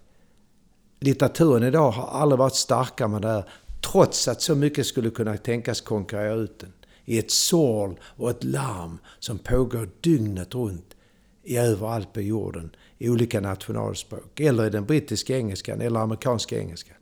litteraturen 1.00 1.62
idag 1.62 1.90
har 1.90 2.20
aldrig 2.20 2.38
varit 2.38 2.54
starkare 2.54 3.08
med 3.08 3.22
det 3.22 3.28
här 3.28 3.44
trots 3.92 4.28
att 4.28 4.42
så 4.42 4.54
mycket 4.54 4.86
skulle 4.86 5.10
kunna 5.10 5.36
tänkas 5.36 5.80
konkurrera 5.80 6.34
ut 6.34 6.58
den. 6.58 6.72
I 7.04 7.18
ett 7.18 7.30
sorl 7.30 7.94
och 8.02 8.30
ett 8.30 8.44
larm 8.44 8.98
som 9.18 9.38
pågår 9.38 9.88
dygnet 10.00 10.54
runt 10.54 10.96
i 11.42 11.56
överallt 11.56 12.12
på 12.12 12.20
jorden 12.20 12.76
i 12.98 13.10
olika 13.10 13.40
nationalspråk. 13.40 14.40
Eller 14.40 14.66
i 14.66 14.70
den 14.70 14.84
brittiska 14.84 15.36
engelskan 15.36 15.80
eller 15.80 16.00
amerikanska 16.00 16.58
engelskan. 16.58 16.96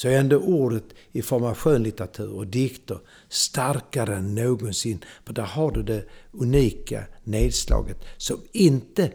Så 0.00 0.08
är 0.08 0.20
ändå 0.20 0.36
ordet 0.36 0.84
i 1.12 1.22
form 1.22 1.44
av 1.44 1.54
skönlitteratur 1.54 2.32
och 2.32 2.46
dikter 2.46 2.98
starkare 3.28 4.16
än 4.16 4.34
någonsin. 4.34 5.04
För 5.24 5.34
där 5.34 5.42
har 5.42 5.70
du 5.70 5.82
det 5.82 6.04
unika 6.32 7.04
nedslaget 7.24 8.04
som 8.16 8.40
inte 8.52 9.12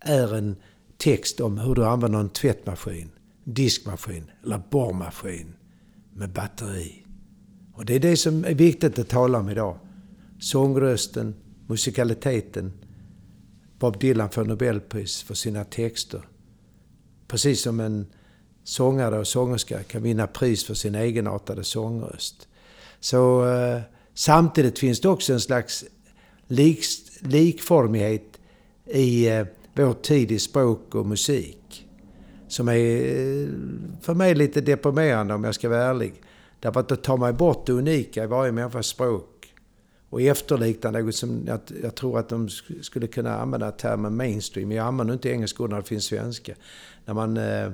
är 0.00 0.34
en 0.34 0.56
text 0.96 1.40
om 1.40 1.58
hur 1.58 1.74
du 1.74 1.84
använder 1.84 2.18
en 2.18 2.28
tvättmaskin, 2.28 3.10
diskmaskin 3.44 4.30
eller 4.44 4.62
borrmaskin 4.70 5.54
med 6.12 6.30
batteri. 6.30 7.04
Och 7.74 7.84
det 7.84 7.94
är 7.94 8.00
det 8.00 8.16
som 8.16 8.44
är 8.44 8.54
viktigt 8.54 8.98
att 8.98 9.08
tala 9.08 9.38
om 9.38 9.50
idag. 9.50 9.78
Sångrösten, 10.40 11.34
musikaliteten. 11.66 12.72
Bob 13.78 14.00
Dylan 14.00 14.30
får 14.30 14.44
Nobelpris 14.44 15.22
för 15.22 15.34
sina 15.34 15.64
texter. 15.64 16.28
Precis 17.28 17.62
som 17.62 17.80
en 17.80 18.06
sångare 18.64 19.18
och 19.18 19.26
sångerska 19.26 19.82
kan 19.82 20.02
vinna 20.02 20.26
pris 20.26 20.64
för 20.64 20.74
sin 20.74 20.94
egenartade 20.94 21.64
sångröst. 21.64 22.48
Så 23.00 23.48
eh, 23.48 23.80
samtidigt 24.14 24.78
finns 24.78 25.00
det 25.00 25.08
också 25.08 25.32
en 25.32 25.40
slags 25.40 25.84
lik, 26.46 26.84
likformighet 27.20 28.40
i 28.86 29.28
eh, 29.28 29.46
vår 29.74 29.92
tid 29.92 30.32
i 30.32 30.38
språk 30.38 30.94
och 30.94 31.06
musik. 31.06 31.86
Som 32.48 32.68
är 32.68 32.74
eh, 32.74 33.48
för 34.00 34.14
mig 34.14 34.34
lite 34.34 34.60
deprimerande 34.60 35.34
om 35.34 35.44
jag 35.44 35.54
ska 35.54 35.68
vara 35.68 35.82
ärlig. 35.82 36.14
Därför 36.60 36.80
att 36.80 36.88
då 36.88 36.96
tar 36.96 37.16
man 37.16 37.36
bort 37.36 37.66
det 37.66 37.72
unika 37.72 38.24
i 38.24 38.26
varje 38.26 38.52
människas 38.52 38.86
språk 38.86 39.54
och 40.10 40.22
efterliknar 40.22 40.92
något 40.92 41.14
som 41.14 41.44
jag, 41.46 41.60
jag, 41.82 41.94
tror 41.94 42.18
att 42.18 42.28
de 42.28 42.48
skulle 42.82 43.06
kunna 43.06 43.36
använda 43.36 43.70
termen 43.70 44.16
mainstream. 44.16 44.72
Jag 44.72 44.86
använder 44.86 45.14
inte 45.14 45.30
engelska 45.30 45.64
när 45.64 45.76
det 45.76 45.82
finns 45.82 46.04
svenska. 46.04 46.54
När 47.04 47.14
man 47.14 47.36
eh, 47.36 47.70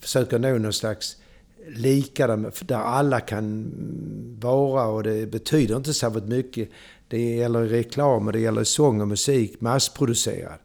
försöker 0.00 0.38
nå 0.38 0.58
någon 0.58 0.72
slags 0.72 1.16
lika 1.68 2.26
där 2.26 2.76
alla 2.76 3.20
kan 3.20 3.72
vara 4.40 4.86
och 4.86 5.02
det 5.02 5.30
betyder 5.30 5.76
inte 5.76 5.94
särskilt 5.94 6.28
mycket. 6.28 6.68
Det 7.08 7.34
gäller 7.34 7.64
reklam 7.64 8.26
och 8.26 8.32
det 8.32 8.40
gäller 8.40 8.64
sång 8.64 9.00
och 9.00 9.08
musik, 9.08 9.60
massproducerad. 9.60 10.58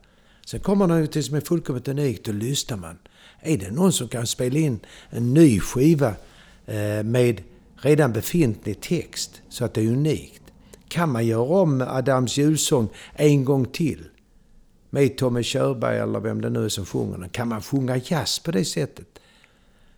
Sen 0.45 0.59
kommer 0.59 0.87
något 0.87 1.25
som 1.25 1.35
är 1.35 1.41
fullkomligt 1.41 1.87
unikt 1.87 2.27
och 2.27 2.33
lyssnar 2.33 2.77
man. 2.77 2.97
Är 3.41 3.57
det 3.57 3.71
någon 3.71 3.93
som 3.93 4.07
kan 4.07 4.27
spela 4.27 4.59
in 4.59 4.79
en 5.09 5.33
ny 5.33 5.59
skiva 5.59 6.13
eh, 6.65 7.03
med 7.03 7.41
redan 7.75 8.13
befintlig 8.13 8.81
text 8.81 9.41
så 9.49 9.65
att 9.65 9.73
det 9.73 9.81
är 9.81 9.87
unikt? 9.87 10.41
Kan 10.87 11.11
man 11.11 11.25
göra 11.25 11.41
om 11.41 11.81
Adams 11.81 12.37
julsång 12.37 12.89
en 13.13 13.45
gång 13.45 13.65
till? 13.65 14.03
Med 14.89 15.17
Tommy 15.17 15.43
Körberg 15.43 15.97
eller 15.97 16.19
vem 16.19 16.41
det 16.41 16.49
nu 16.49 16.65
är 16.65 16.69
som 16.69 16.85
sjunger 16.85 17.17
den. 17.17 17.29
Kan 17.29 17.47
man 17.47 17.61
sjunga 17.61 17.97
jazz 17.97 18.39
på 18.39 18.51
det 18.51 18.65
sättet? 18.65 19.07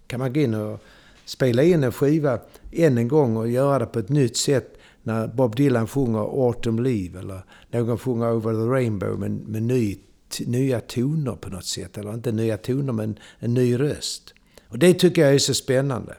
Kan 0.08 0.20
man 0.20 0.34
gå 0.34 0.40
in 0.40 0.54
och 0.54 0.84
spela 1.26 1.64
in 1.64 1.84
en 1.84 1.92
skiva 1.92 2.40
än 2.72 2.98
en 2.98 3.08
gång 3.08 3.38
och 3.38 3.50
göra 3.50 3.80
det 3.80 3.86
på 3.86 4.00
ett 4.00 4.10
nytt 4.10 4.38
sätt 4.38 4.78
när 5.04 5.28
Bob 5.28 5.56
Dylan 5.56 5.88
sjunger 5.88 6.48
Autumn 6.48 6.84
Leave 6.84 7.20
eller 7.20 7.42
någon 7.72 7.98
sjunger 7.98 8.32
Over 8.32 8.54
the 8.54 8.72
Rainbow 8.72 9.20
med, 9.20 9.32
med 9.32 9.64
ny, 9.64 9.98
nya 10.46 10.80
toner 10.80 11.36
på 11.36 11.50
något 11.50 11.66
sätt. 11.66 11.98
Eller 11.98 12.14
inte 12.14 12.32
nya 12.32 12.58
toner 12.58 12.94
men 12.94 13.20
en 13.40 13.54
ny 13.54 13.80
röst. 13.80 14.34
Och 14.68 14.80
det 14.80 14.94
tycker 14.94 15.22
jag 15.22 15.34
är 15.34 15.40
så 15.40 15.54
spännande. 15.54 16.16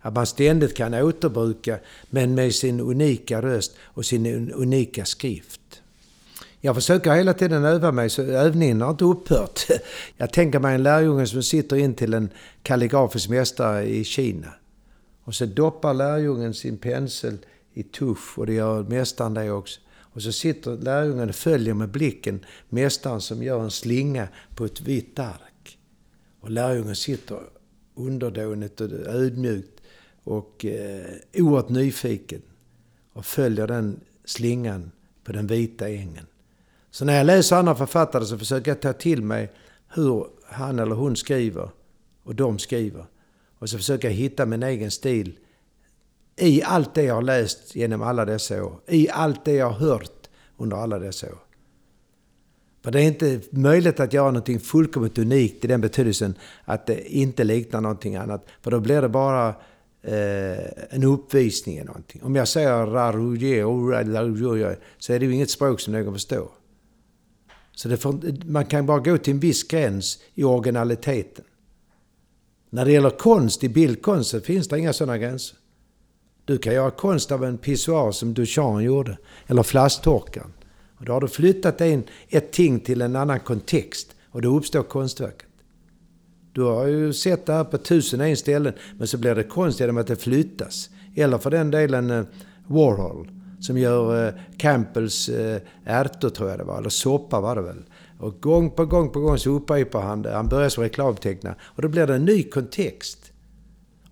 Att 0.00 0.14
man 0.14 0.26
ständigt 0.26 0.76
kan 0.76 0.94
återbruka, 0.94 1.78
men 2.10 2.34
med 2.34 2.54
sin 2.54 2.80
unika 2.80 3.42
röst 3.42 3.76
och 3.82 4.04
sin 4.04 4.52
unika 4.52 5.04
skrift. 5.04 5.60
Jag 6.60 6.74
försöker 6.74 7.12
hela 7.12 7.34
tiden 7.34 7.64
öva 7.64 7.92
mig, 7.92 8.10
så 8.10 8.22
övningen 8.22 8.80
har 8.80 8.90
inte 8.90 9.04
upphört. 9.04 9.66
Jag 10.16 10.32
tänker 10.32 10.60
mig 10.60 10.74
en 10.74 10.82
lärjunge 10.82 11.26
som 11.26 11.42
sitter 11.42 11.76
in 11.76 11.94
till 11.94 12.14
en 12.14 12.30
kalligrafisk 12.62 13.28
mästare 13.28 13.88
i 13.88 14.04
Kina. 14.04 14.52
Och 15.24 15.34
så 15.34 15.46
doppar 15.46 15.94
lärjungen 15.94 16.54
sin 16.54 16.78
pensel 16.78 17.38
i 17.74 17.82
tusch 17.82 18.38
och 18.38 18.46
det 18.46 18.52
gör 18.52 18.82
mästaren 18.82 19.34
det 19.34 19.50
också. 19.50 19.80
Och 20.00 20.22
så 20.22 20.32
sitter 20.32 20.76
lärjungen 20.76 21.28
och 21.28 21.34
följer 21.34 21.74
med 21.74 21.88
blicken 21.88 22.44
mästaren 22.68 23.20
som 23.20 23.42
gör 23.42 23.60
en 23.60 23.70
slinga 23.70 24.28
på 24.54 24.64
ett 24.64 24.80
vitt 24.80 25.18
ark. 25.18 25.78
Och 26.40 26.50
lärjungen 26.50 26.96
sitter 26.96 27.40
underdånigt 27.94 28.80
och 28.80 28.90
ödmjukt 28.90 29.80
och 30.24 30.64
eh, 30.64 31.06
oerhört 31.34 31.68
nyfiken 31.68 32.42
och 33.12 33.26
följer 33.26 33.66
den 33.66 34.00
slingan 34.24 34.90
på 35.24 35.32
den 35.32 35.46
vita 35.46 35.88
ängen. 35.88 36.26
Så 36.98 37.04
när 37.04 37.16
jag 37.16 37.26
läser 37.26 37.56
andra 37.56 37.74
författare 37.74 38.24
så 38.24 38.38
försöker 38.38 38.70
jag 38.70 38.80
ta 38.80 38.92
till 38.92 39.22
mig 39.22 39.52
hur 39.94 40.26
han 40.46 40.78
eller 40.78 40.94
hon 40.94 41.16
skriver 41.16 41.70
och 42.22 42.34
de 42.34 42.58
skriver. 42.58 43.04
Och 43.58 43.70
så 43.70 43.76
försöker 43.76 44.08
jag 44.08 44.14
hitta 44.14 44.46
min 44.46 44.62
egen 44.62 44.90
stil 44.90 45.38
i 46.36 46.62
allt 46.62 46.94
det 46.94 47.02
jag 47.02 47.14
har 47.14 47.22
läst 47.22 47.76
genom 47.76 48.02
alla 48.02 48.24
dessa 48.24 48.64
år. 48.64 48.80
I 48.86 49.08
allt 49.10 49.44
det 49.44 49.52
jag 49.52 49.70
har 49.70 49.88
hört 49.88 50.28
under 50.56 50.76
alla 50.76 50.98
dessa 50.98 51.26
år. 51.26 51.38
För 52.84 52.90
det 52.90 53.00
är 53.00 53.06
inte 53.06 53.40
möjligt 53.50 54.00
att 54.00 54.12
göra 54.12 54.30
någonting 54.30 54.60
fullkomligt 54.60 55.18
unikt 55.18 55.64
i 55.64 55.68
den 55.68 55.80
betydelsen 55.80 56.34
att 56.64 56.86
det 56.86 57.14
inte 57.14 57.44
liknar 57.44 57.80
någonting 57.80 58.16
annat. 58.16 58.46
För 58.62 58.70
då 58.70 58.80
blir 58.80 59.02
det 59.02 59.08
bara 59.08 59.48
eh, 60.02 60.94
en 60.94 61.04
uppvisning 61.04 61.78
i 61.78 61.84
någonting. 61.84 62.22
Om 62.22 62.36
jag 62.36 62.48
säger 62.48 62.86
raruje 62.86 63.64
så 64.98 65.12
är 65.12 65.18
det 65.18 65.26
ju 65.26 65.34
inget 65.34 65.50
språk 65.50 65.80
som 65.80 65.92
någon 65.92 66.14
förstår. 66.14 66.48
Så 67.78 67.96
får, 67.96 68.44
man 68.44 68.64
kan 68.64 68.86
bara 68.86 68.98
gå 68.98 69.18
till 69.18 69.32
en 69.32 69.40
viss 69.40 69.62
gräns 69.62 70.18
i 70.34 70.44
originaliteten. 70.44 71.44
När 72.70 72.84
det 72.84 72.92
gäller 72.92 73.10
konst, 73.10 73.64
i 73.64 73.68
bildkonst, 73.68 74.30
så 74.30 74.40
finns 74.40 74.68
det 74.68 74.78
inga 74.78 74.92
sådana 74.92 75.18
gränser. 75.18 75.56
Du 76.44 76.58
kan 76.58 76.74
göra 76.74 76.90
konst 76.90 77.32
av 77.32 77.44
en 77.44 77.58
pissoar 77.58 78.12
som 78.12 78.34
Duchamp 78.34 78.82
gjorde, 78.82 79.18
eller 79.46 79.62
flasktorkaren. 79.62 80.52
Och 80.96 81.04
då 81.04 81.12
har 81.12 81.20
du 81.20 81.28
flyttat 81.28 81.80
in 81.80 82.02
ett 82.28 82.52
ting 82.52 82.80
till 82.80 83.02
en 83.02 83.16
annan 83.16 83.40
kontext 83.40 84.14
och 84.30 84.42
då 84.42 84.56
uppstår 84.56 84.82
konstverket. 84.82 85.48
Du 86.52 86.62
har 86.62 86.86
ju 86.86 87.12
sett 87.12 87.46
det 87.46 87.52
här 87.52 87.64
på 87.64 87.78
tusen 87.78 88.20
en 88.20 88.36
ställen, 88.36 88.74
men 88.98 89.08
så 89.08 89.18
blir 89.18 89.34
det 89.34 89.42
konst 89.42 89.80
genom 89.80 89.96
att 89.96 90.06
det 90.06 90.16
flyttas. 90.16 90.90
Eller 91.16 91.38
för 91.38 91.50
den 91.50 91.70
delen 91.70 92.10
eh, 92.10 92.24
Warhol, 92.66 93.28
som 93.60 93.78
gör 93.78 94.26
eh, 94.26 94.34
Campbells 94.56 95.28
eh, 95.28 95.60
ärtor 95.84 96.30
tror 96.30 96.50
jag 96.50 96.58
det 96.58 96.64
var, 96.64 96.78
eller 96.78 96.88
soppa 96.88 97.40
var 97.40 97.56
det 97.56 97.62
väl. 97.62 97.84
Och 98.18 98.40
gång 98.40 98.70
på 98.70 98.86
gång 98.86 99.10
på 99.10 99.20
gång 99.20 99.38
så 99.38 99.50
upprepar 99.50 100.02
han 100.02 100.22
det. 100.22 100.30
Han 100.30 100.48
börjar 100.48 100.68
som 100.68 100.82
reklamtecknare. 100.82 101.54
Och 101.62 101.82
då 101.82 101.88
blir 101.88 102.06
det 102.06 102.14
en 102.14 102.24
ny 102.24 102.42
kontext. 102.42 103.32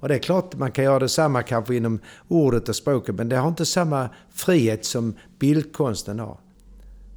Och 0.00 0.08
det 0.08 0.14
är 0.14 0.18
klart 0.18 0.56
man 0.56 0.72
kan 0.72 0.84
göra 0.84 0.98
detsamma 0.98 1.42
kanske 1.42 1.74
inom 1.74 2.00
ordet 2.28 2.68
och 2.68 2.76
språket, 2.76 3.14
men 3.14 3.28
det 3.28 3.36
har 3.36 3.48
inte 3.48 3.66
samma 3.66 4.08
frihet 4.34 4.84
som 4.84 5.14
bildkonsten 5.38 6.18
har. 6.18 6.40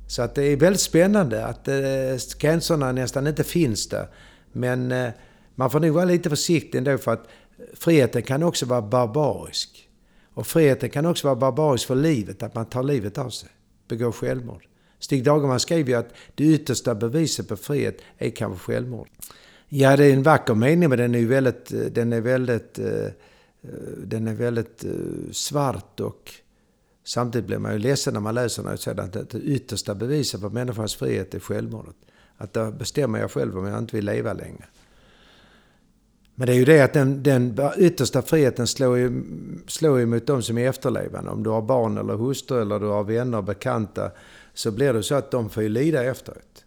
Så 0.08 0.22
att 0.22 0.36
det 0.36 0.44
är 0.44 0.58
väldigt 0.58 0.82
spännande 0.82 1.46
att 1.46 1.68
eh, 1.68 2.40
gränserna 2.40 2.92
nästan 2.92 3.28
inte 3.28 3.44
finns 3.44 3.90
där. 3.90 4.08
Men 4.52 4.92
eh, 4.92 5.10
man 5.56 5.72
får 5.72 5.80
nog 5.80 5.94
vara 5.94 6.06
lite 6.06 6.30
försiktig 6.30 6.78
ändå 6.78 6.98
för 6.98 7.14
att 7.14 7.28
eh, 7.58 7.66
friheten 7.74 8.22
kan 8.22 8.44
också 8.44 8.66
vara 8.66 8.82
barbarisk. 8.82 9.89
Och 10.40 10.48
friheten 10.48 10.90
kan 10.90 11.06
också 11.06 11.28
vara 11.28 11.36
barbarisk 11.36 11.88
för 11.88 11.96
livet, 11.96 12.44
att 12.44 12.56
man 12.56 12.66
tar 12.66 12.84
livet 12.84 13.18
av 13.18 13.30
sig, 13.30 13.50
begår 13.88 14.12
självmord. 14.12 14.68
Stig 15.00 15.24
Dagerman 15.24 15.60
skrev 15.60 15.90
ju 15.90 15.96
att 15.96 16.14
det 16.36 16.44
yttersta 16.44 16.96
beviset 16.96 17.48
på 17.48 17.56
frihet 17.56 18.02
är 18.18 18.30
kanske 18.30 18.60
självmord. 18.60 19.08
Ja, 19.68 19.98
det 19.98 20.06
är 20.06 20.14
en 20.14 20.24
vacker 20.24 20.56
mening, 20.56 20.90
men 20.90 20.98
den 20.98 21.16
är 21.16 21.26
väldigt, 21.26 21.74
eh, 21.74 21.80
den 21.80 22.14
är 22.14 22.22
väldigt, 22.22 22.80
eh, 22.80 22.86
eh, 22.86 23.12
den 24.04 24.28
är 24.28 24.34
väldigt 24.34 24.86
svart 25.32 26.00
och 26.00 26.34
samtidigt 27.04 27.48
blir 27.48 27.58
man 27.58 27.74
ju 27.74 27.80
ledsen 27.80 28.14
när 28.14 28.22
man 28.22 28.36
läser 28.36 28.64
den 28.64 28.74
och 28.74 29.16
att 29.16 29.30
det 29.30 29.40
yttersta 29.40 29.96
beviset 29.96 30.42
på 30.42 30.50
människans 30.50 30.96
frihet 30.96 31.34
är 31.34 31.40
självmordet. 31.40 31.96
Att 32.38 32.54
då 32.54 32.72
bestämmer 32.72 33.20
jag 33.20 33.32
själv 33.32 33.58
om 33.58 33.66
jag 33.66 33.80
inte 33.80 33.96
vill 33.96 34.06
leva 34.06 34.34
längre. 34.34 34.66
Men 36.40 36.46
det 36.46 36.54
är 36.54 36.58
ju 36.58 36.66
det 36.66 36.82
att 36.82 36.94
den, 36.94 37.24
den 37.24 37.60
yttersta 37.78 38.22
friheten 38.22 38.68
slår 38.68 38.98
ju, 38.98 39.24
slår 39.68 40.00
ju 40.00 40.06
mot 40.06 40.28
de 40.28 40.42
som 40.42 40.58
är 40.58 40.70
efterlevande. 40.70 41.32
Om 41.32 41.44
du 41.44 41.50
har 41.50 41.62
barn 41.62 41.98
eller 41.98 42.14
hustru 42.14 42.62
eller 42.62 42.80
du 42.80 42.86
har 42.86 43.04
vänner 43.04 43.38
och 43.38 43.44
bekanta 43.44 44.12
så 44.54 44.72
blir 44.72 44.94
det 44.94 45.04
så 45.04 45.16
att 45.16 45.32
de 45.32 45.50
får 45.50 45.64
ju 45.64 45.70
lida 45.70 46.04
efteråt. 46.04 46.66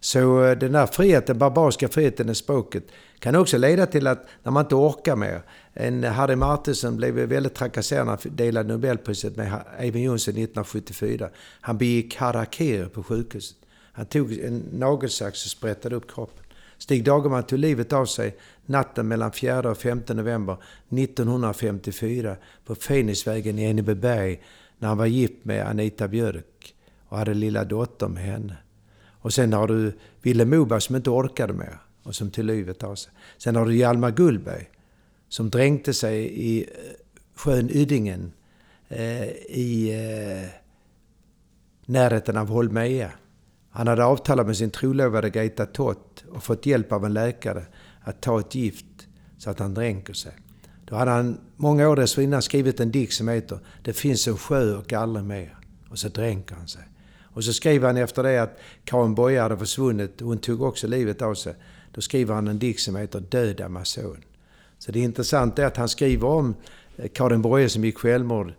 Så 0.00 0.44
eh, 0.44 0.58
den 0.58 0.72
där 0.72 0.86
friheten, 0.86 1.38
barbariska 1.38 1.88
friheten 1.88 2.28
i 2.28 2.34
språket 2.34 2.84
kan 3.18 3.36
också 3.36 3.58
leda 3.58 3.86
till 3.86 4.06
att 4.06 4.26
när 4.42 4.52
man 4.52 4.64
inte 4.64 4.74
orkar 4.74 5.16
mer. 5.16 5.42
En 5.72 6.04
Harry 6.04 6.36
Martinsen 6.36 6.96
blev 6.96 7.14
väldigt 7.14 7.54
trakasserad 7.54 8.06
när 8.06 8.18
han 8.24 8.36
delade 8.36 8.68
Nobelpriset 8.68 9.36
med 9.36 9.60
Eivind 9.78 10.04
Johnson 10.04 10.32
1974. 10.32 11.28
Han 11.60 11.78
begick 11.78 12.16
harakiri 12.16 12.88
på 12.88 13.02
sjukhuset. 13.02 13.56
Han 13.92 14.06
tog 14.06 14.32
en 14.32 14.62
nagelsax 14.72 15.44
och 15.44 15.50
sprättade 15.50 15.96
upp 15.96 16.14
kroppen. 16.14 16.43
Stig 16.78 17.04
Dagerman 17.04 17.42
tog 17.42 17.58
livet 17.58 17.92
av 17.92 18.06
sig 18.06 18.36
natten 18.66 19.08
mellan 19.08 19.32
4 19.32 19.70
och 19.70 19.78
5 19.78 20.02
november 20.08 20.56
1954 20.88 22.36
på 22.64 22.74
Fenixvägen 22.74 23.58
i 23.58 23.64
Enebyberg 23.64 24.40
när 24.78 24.88
han 24.88 24.98
var 24.98 25.06
gift 25.06 25.44
med 25.44 25.66
Anita 25.66 26.08
Björk 26.08 26.74
och 27.08 27.18
hade 27.18 27.34
lilla 27.34 27.64
dotter 27.64 28.08
med 28.08 28.22
henne. 28.22 28.56
Och 29.20 29.32
sen 29.32 29.52
har 29.52 29.68
du 29.68 29.92
Ville 30.22 30.44
Moberg 30.44 30.80
som 30.80 30.96
inte 30.96 31.10
orkade 31.10 31.52
mer 31.52 31.78
och 32.02 32.14
som 32.14 32.30
tog 32.30 32.44
livet 32.44 32.82
av 32.82 32.94
sig. 32.94 33.12
Sen 33.38 33.56
har 33.56 33.66
du 33.66 33.76
Hjalmar 33.76 34.10
Gullberg 34.10 34.70
som 35.28 35.50
dränkte 35.50 35.94
sig 35.94 36.24
i 36.24 36.62
eh, 36.62 36.68
sjön 37.34 37.70
Ydingen 37.70 38.32
eh, 38.88 39.28
i 39.48 39.90
eh, 39.92 40.50
närheten 41.86 42.36
av 42.36 42.48
Holmeja. 42.48 43.10
Han 43.76 43.86
hade 43.86 44.04
avtalat 44.04 44.46
med 44.46 44.56
sin 44.56 44.70
trolovade 44.70 45.30
Greta 45.30 45.66
Tott 45.66 46.24
och 46.30 46.42
fått 46.42 46.66
hjälp 46.66 46.92
av 46.92 47.04
en 47.04 47.12
läkare 47.12 47.66
att 48.00 48.20
ta 48.20 48.40
ett 48.40 48.54
gift 48.54 48.86
så 49.38 49.50
att 49.50 49.58
han 49.58 49.74
dränker 49.74 50.12
sig. 50.12 50.32
Då 50.84 50.96
hade 50.96 51.10
han 51.10 51.40
många 51.56 51.88
år 51.88 51.96
dessförinnan 51.96 52.42
skrivit 52.42 52.80
en 52.80 52.90
dikt 52.90 53.12
som 53.12 53.28
heter 53.28 53.58
Det 53.82 53.92
finns 53.92 54.28
en 54.28 54.36
sjö 54.36 54.76
och 54.76 54.92
aldrig 54.92 55.24
mer. 55.24 55.56
Och 55.90 55.98
så 55.98 56.08
dränker 56.08 56.54
han 56.54 56.68
sig. 56.68 56.82
Och 57.22 57.44
så 57.44 57.52
skriver 57.52 57.86
han 57.86 57.96
efter 57.96 58.22
det 58.22 58.42
att 58.42 58.58
Karin 58.84 59.14
Boye 59.14 59.40
hade 59.40 59.58
försvunnit, 59.58 60.20
och 60.20 60.28
hon 60.28 60.38
tog 60.38 60.62
också 60.62 60.86
livet 60.86 61.22
av 61.22 61.34
sig. 61.34 61.54
Då 61.92 62.00
skriver 62.00 62.34
han 62.34 62.48
en 62.48 62.58
dikt 62.58 62.80
som 62.80 62.96
heter 62.96 63.20
Död 63.20 63.60
Amazon. 63.60 64.24
Så 64.78 64.92
det 64.92 65.00
intressanta 65.00 65.62
är 65.62 65.66
att 65.66 65.76
han 65.76 65.88
skriver 65.88 66.28
om 66.28 66.54
eh, 66.96 67.08
Karin 67.08 67.42
Boye 67.42 67.68
som 67.68 67.84
gick 67.84 67.98
självmord 67.98 68.52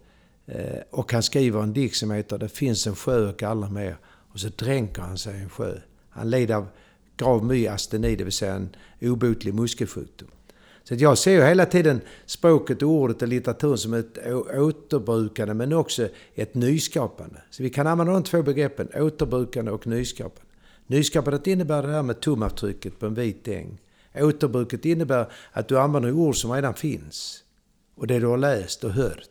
eh, 0.46 0.80
och 0.92 1.14
han 1.14 1.24
skriver 1.24 1.64
en 1.64 1.74
dikt 1.74 1.96
som 1.96 2.12
heter 2.12 2.38
Det 2.38 2.50
finns 2.50 2.88
en 2.88 2.96
sjö 2.96 3.30
och 3.30 3.44
aldrig 3.44 3.72
mer. 3.72 3.98
Och 4.36 4.42
så 4.42 4.50
dränker 4.56 5.02
han 5.02 5.18
sig 5.18 5.38
i 5.38 5.42
en 5.42 5.50
sjö. 5.50 5.78
Han 6.10 6.30
led 6.30 6.52
av 6.52 6.68
grav 7.18 7.46
myasteni, 7.46 8.16
det 8.16 8.24
vill 8.24 8.34
säga 8.34 8.54
en 8.54 8.70
obotlig 9.02 9.54
muskelsjukdom. 9.54 10.30
Så 10.84 10.96
jag 10.96 11.18
ser 11.18 11.32
ju 11.32 11.42
hela 11.42 11.66
tiden 11.66 12.02
språket, 12.26 12.84
ordet 12.84 13.22
och 13.22 13.28
litteraturen 13.28 13.78
som 13.78 13.94
ett 13.94 14.18
återbrukande 14.58 15.54
men 15.54 15.74
också 15.74 16.08
ett 16.34 16.54
nyskapande. 16.54 17.42
Så 17.50 17.64
vi 17.64 17.70
kan 17.70 17.88
använda 17.88 18.14
de 18.14 18.24
två 18.24 18.44
begreppen, 18.44 18.90
återbrukande 18.96 19.72
och 19.72 19.88
nyskapande. 19.88 20.52
Nyskapandet 20.88 21.48
innebär 21.48 21.84
det 21.84 21.92
här 21.92 22.04
med 22.04 22.20
tumavtrycket 22.20 23.00
på 23.00 23.06
en 23.06 23.14
vit 23.14 23.48
äng. 23.48 23.82
Återbruket 24.16 24.86
innebär 24.86 25.32
att 25.52 25.68
du 25.68 25.80
använder 25.80 26.12
ord 26.12 26.36
som 26.36 26.52
redan 26.52 26.74
finns. 26.74 27.44
Och 27.96 28.08
det 28.08 28.20
du 28.20 28.26
har 28.26 28.38
läst 28.38 28.84
och 28.84 28.92
hört. 28.92 29.30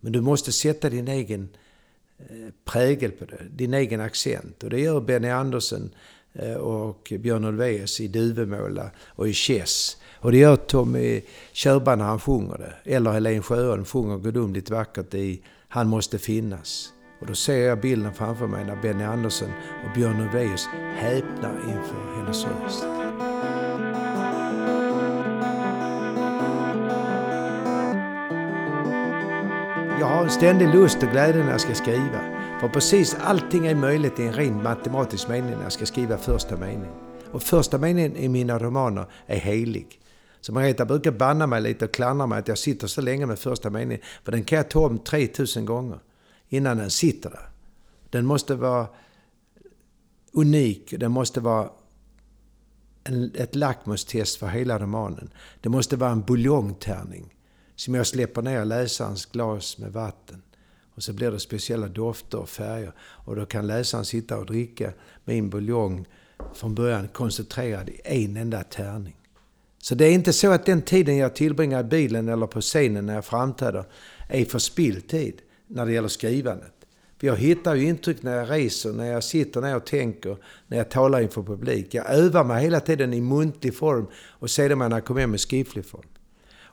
Men 0.00 0.12
du 0.12 0.20
måste 0.20 0.52
sätta 0.52 0.90
din 0.90 1.08
egen 1.08 1.48
Eh, 2.18 2.52
prägel 2.64 3.10
på 3.10 3.24
det, 3.24 3.38
din 3.50 3.74
egen 3.74 4.00
accent. 4.00 4.62
Och 4.62 4.70
det 4.70 4.80
gör 4.80 5.00
Benny 5.00 5.28
Andersson 5.28 5.90
eh, 6.32 6.54
och 6.54 7.12
Björn 7.20 7.44
Ulvaeus 7.44 8.00
i 8.00 8.08
Duvemåla 8.08 8.90
och 9.06 9.28
i 9.28 9.32
Chess. 9.32 9.96
Och 10.16 10.32
det 10.32 10.38
gör 10.38 10.56
Tommy 10.56 11.22
Körberg 11.52 11.96
när 11.96 12.04
han 12.04 12.20
sjunger 12.20 12.58
det. 12.58 12.94
Eller 12.94 13.12
Helen 13.12 13.42
Sjöholm 13.42 13.84
sjunger 13.84 14.18
gudomligt 14.18 14.70
vackert 14.70 15.14
i 15.14 15.42
Han 15.68 15.88
måste 15.88 16.18
finnas. 16.18 16.92
Och 17.20 17.26
då 17.26 17.34
ser 17.34 17.58
jag 17.58 17.80
bilden 17.80 18.14
framför 18.14 18.46
mig 18.46 18.64
när 18.64 18.82
Benny 18.82 19.04
Andersson 19.04 19.50
och 19.84 19.94
Björn 19.94 20.20
Ulvaeus 20.20 20.66
häpnar 20.96 21.56
inför 21.58 22.16
hennes 22.16 22.44
röst. 22.44 23.03
Jag 30.00 30.06
har 30.06 30.24
en 30.24 30.30
ständig 30.30 30.68
lust 30.68 31.02
och 31.02 31.08
glädje 31.10 31.44
när 31.44 31.50
jag 31.50 31.60
ska 31.60 31.74
skriva. 31.74 32.20
För 32.60 32.68
precis 32.68 33.16
allting 33.20 33.66
är 33.66 33.74
möjligt 33.74 34.18
i 34.18 34.22
en 34.22 34.32
ren 34.32 34.62
matematisk 34.62 35.28
mening 35.28 35.50
när 35.50 35.62
jag 35.62 35.72
ska 35.72 35.86
skriva 35.86 36.18
första 36.18 36.56
meningen. 36.56 36.94
Och 37.32 37.42
första 37.42 37.78
meningen 37.78 38.16
i 38.16 38.28
mina 38.28 38.58
romaner 38.58 39.06
är 39.26 39.36
helig. 39.36 40.00
Så 40.40 40.52
Margareta 40.52 40.84
brukar 40.84 41.12
banna 41.12 41.46
mig 41.46 41.60
lite 41.62 41.84
och 41.84 41.94
klandra 41.94 42.26
mig 42.26 42.38
att 42.38 42.48
jag 42.48 42.58
sitter 42.58 42.86
så 42.86 43.00
länge 43.00 43.26
med 43.26 43.38
första 43.38 43.70
meningen. 43.70 44.04
För 44.24 44.32
den 44.32 44.44
kan 44.44 44.56
jag 44.56 44.70
ta 44.70 44.86
om 44.86 44.98
3000 44.98 45.64
gånger 45.64 45.98
innan 46.48 46.76
den 46.76 46.90
sitter 46.90 47.30
där. 47.30 47.48
Den 48.10 48.26
måste 48.26 48.54
vara 48.54 48.86
unik. 50.32 50.94
Den 50.98 51.12
måste 51.12 51.40
vara 51.40 51.70
en, 53.04 53.32
ett 53.34 53.54
lackmustest 53.54 54.36
för 54.36 54.46
hela 54.46 54.78
romanen. 54.78 55.30
Det 55.60 55.68
måste 55.68 55.96
vara 55.96 56.10
en 56.10 56.22
buljongtärning 56.22 57.33
som 57.76 57.94
jag 57.94 58.06
släpper 58.06 58.42
ner 58.42 58.64
läsarens 58.64 59.26
glas 59.26 59.78
med 59.78 59.92
vatten. 59.92 60.42
Och 60.94 61.02
så 61.02 61.12
blir 61.12 61.30
det 61.30 61.40
speciella 61.40 61.88
dofter 61.88 62.38
och 62.38 62.48
färger. 62.48 62.92
Och 62.98 63.36
då 63.36 63.46
kan 63.46 63.66
läsaren 63.66 64.04
sitta 64.04 64.38
och 64.38 64.46
dricka 64.46 64.92
min 65.24 65.50
buljong 65.50 66.06
från 66.54 66.74
början 66.74 67.08
koncentrerad 67.08 67.88
i 67.88 68.00
en 68.04 68.36
enda 68.36 68.62
tärning. 68.62 69.16
Så 69.78 69.94
det 69.94 70.04
är 70.04 70.12
inte 70.12 70.32
så 70.32 70.50
att 70.50 70.66
den 70.66 70.82
tiden 70.82 71.16
jag 71.16 71.34
tillbringar 71.34 71.80
i 71.80 71.84
bilen 71.84 72.28
eller 72.28 72.46
på 72.46 72.60
scenen 72.60 73.06
när 73.06 73.14
jag 73.14 73.24
framträder 73.24 73.84
är 74.28 74.44
förspilld 74.44 75.08
tid 75.08 75.42
när 75.66 75.86
det 75.86 75.92
gäller 75.92 76.08
skrivandet. 76.08 76.72
För 77.20 77.26
jag 77.26 77.36
hittar 77.36 77.74
ju 77.74 77.88
intryck 77.88 78.22
när 78.22 78.36
jag 78.36 78.50
reser, 78.50 78.92
när 78.92 79.12
jag 79.12 79.24
sitter 79.24 79.60
ner 79.60 79.76
och 79.76 79.86
tänker, 79.86 80.36
när 80.66 80.76
jag 80.76 80.90
talar 80.90 81.20
inför 81.20 81.42
publik. 81.42 81.94
Jag 81.94 82.10
övar 82.10 82.44
mig 82.44 82.64
hela 82.64 82.80
tiden 82.80 83.14
i 83.14 83.20
muntlig 83.20 83.76
form 83.76 84.06
och 84.28 84.50
sedan 84.50 84.78
när 84.78 84.90
jag 84.90 85.04
kommer 85.04 85.20
hem 85.20 85.34
i 85.34 85.38
skriftlig 85.38 85.86
form. 85.86 86.08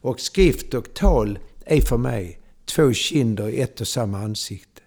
Och 0.01 0.19
skrift 0.19 0.73
och 0.73 0.93
tal 0.93 1.39
är 1.65 1.81
för 1.81 1.97
mig 1.97 2.39
två 2.65 2.93
kinder 2.93 3.49
i 3.49 3.61
ett 3.61 3.81
och 3.81 3.87
samma 3.87 4.19
ansikte. 4.19 4.81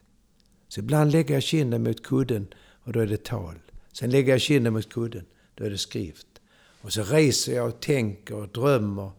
Så 0.69 0.81
ibland 0.81 1.13
lägger 1.13 1.35
jag 1.35 1.43
kinden 1.43 1.83
mot 1.83 2.03
kudden 2.03 2.47
och 2.85 2.93
då 2.93 3.01
är 3.01 3.07
det 3.07 3.25
tal. 3.25 3.55
Sen 3.93 4.11
lägger 4.11 4.33
jag 4.33 4.41
kinden 4.41 4.73
mot 4.73 4.93
kudden, 4.93 5.25
då 5.55 5.65
är 5.65 5.71
det 5.71 5.79
skrift. 5.79 6.27
Och 6.83 6.93
så 6.93 7.03
reser 7.03 7.57
jag 7.57 7.69
och 7.69 7.81
tänker 7.81 8.35
och 8.35 8.49
drömmer, 8.49 9.11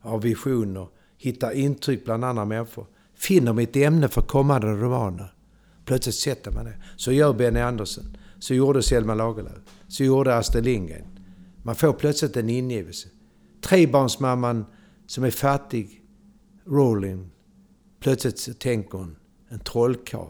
har 0.00 0.18
visioner, 0.18 0.88
hittar 1.18 1.52
intryck 1.52 2.04
bland 2.04 2.24
andra 2.24 2.44
människor. 2.44 2.86
Finner 3.14 3.52
mitt 3.52 3.76
ämne 3.76 4.08
för 4.08 4.22
kommande 4.22 4.66
romaner. 4.66 5.34
Plötsligt 5.84 6.14
sätter 6.14 6.50
man 6.50 6.64
det. 6.64 6.74
Så 6.96 7.12
gör 7.12 7.32
Benny 7.32 7.60
Andersson. 7.60 8.16
Så 8.38 8.54
gjorde 8.54 8.82
Selma 8.82 9.14
Lagerlöf. 9.14 9.58
Så 9.88 10.04
gjorde 10.04 10.36
Astrid 10.36 10.64
Lindgren. 10.64 11.18
Man 11.62 11.74
får 11.74 11.92
plötsligt 11.92 12.36
en 12.36 12.48
ingivelse. 12.48 13.08
Trebarnsmamman 13.60 14.64
som 15.12 15.24
är 15.24 15.30
fattig, 15.30 16.02
Rowling. 16.64 17.30
Plötsligt 18.00 18.38
så 18.38 18.54
tänker 18.54 18.98
hon 18.98 19.16
en 19.48 19.58
trollkarl. 19.58 20.28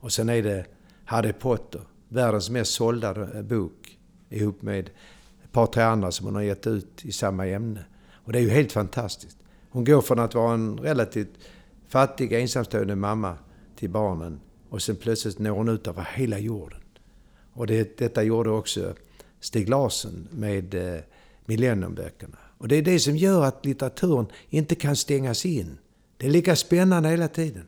Och 0.00 0.12
sen 0.12 0.28
är 0.28 0.42
det 0.42 0.66
Harry 1.04 1.32
Potter, 1.32 1.80
världens 2.08 2.50
mest 2.50 2.72
sålda 2.72 3.36
eh, 3.36 3.42
bok, 3.42 3.98
ihop 4.28 4.62
med 4.62 4.90
ett 5.44 5.52
par, 5.52 5.66
tre 5.66 5.82
andra 5.82 6.12
som 6.12 6.26
hon 6.26 6.34
har 6.34 6.42
gett 6.42 6.66
ut 6.66 7.04
i 7.04 7.12
samma 7.12 7.46
ämne. 7.46 7.84
Och 8.12 8.32
det 8.32 8.38
är 8.38 8.42
ju 8.42 8.50
helt 8.50 8.72
fantastiskt. 8.72 9.38
Hon 9.70 9.84
går 9.84 10.00
från 10.00 10.18
att 10.18 10.34
vara 10.34 10.54
en 10.54 10.78
relativt 10.78 11.38
fattig, 11.86 12.32
ensamstående 12.32 12.96
mamma 12.96 13.36
till 13.76 13.90
barnen 13.90 14.40
och 14.68 14.82
sen 14.82 14.96
plötsligt 14.96 15.38
når 15.38 15.50
hon 15.50 15.68
ut 15.68 15.86
över 15.86 16.08
hela 16.14 16.38
jorden. 16.38 16.80
Och 17.52 17.66
det, 17.66 17.98
detta 17.98 18.22
gjorde 18.22 18.50
också 18.50 18.94
Stig 19.40 19.68
Larsson 19.68 20.28
med 20.30 20.74
eh, 20.74 21.00
Millenniumböckerna. 21.44 22.38
Och 22.58 22.68
det 22.68 22.76
är 22.76 22.82
det 22.82 23.00
som 23.00 23.16
gör 23.16 23.44
att 23.44 23.66
litteraturen 23.66 24.26
inte 24.48 24.74
kan 24.74 24.96
stängas 24.96 25.46
in. 25.46 25.78
Det 26.16 26.26
är 26.26 26.30
lika 26.30 26.56
spännande 26.56 27.08
hela 27.08 27.28
tiden. 27.28 27.66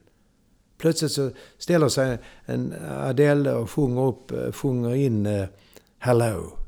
Plötsligt 0.79 1.12
så 1.12 1.31
ställer 1.59 1.88
sig 1.88 2.18
en 2.44 2.74
Adele 2.88 3.53
och 3.53 3.70
sjunger, 3.70 4.03
upp, 4.03 4.31
eh, 4.31 4.53
sjunger 4.53 4.94
in 4.94 5.26
eh, 5.26 5.48
Hello. 5.98 6.59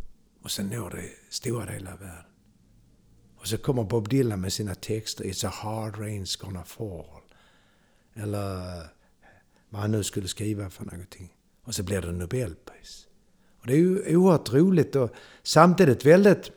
Och 0.43 0.51
sen 0.51 0.67
når 0.67 0.91
det 0.91 1.09
stora 1.31 1.67
delar 1.67 1.93
av 1.93 1.99
världen. 1.99 2.25
Och 3.37 3.47
så 3.47 3.59
kommer 3.59 3.85
Bob 3.85 4.09
Dylan 4.09 4.41
med 4.41 4.53
sina 4.53 4.75
texter. 4.75 5.25
It's 5.25 5.47
a 5.47 5.51
hard 5.53 5.95
rain's 5.95 6.45
gonna 6.45 6.65
fall. 6.65 7.23
Eller 8.15 8.79
eh, 8.79 8.87
vad 9.69 9.81
han 9.81 9.91
nu 9.91 10.05
skulle 10.05 10.29
skriva 10.29 10.71
för 10.71 10.85
någonting. 10.85 11.33
Och 11.65 11.75
så 11.75 11.83
blir 11.83 12.01
det 12.01 12.13
Nobelpris. 12.13 13.07
Och 13.61 13.67
det 13.67 13.73
är 13.73 13.77
ju 13.77 14.17
oerhört 14.17 14.53
roligt 14.53 14.97
och 14.97 15.11
samtidigt 15.43 16.05
väldigt 16.05 16.51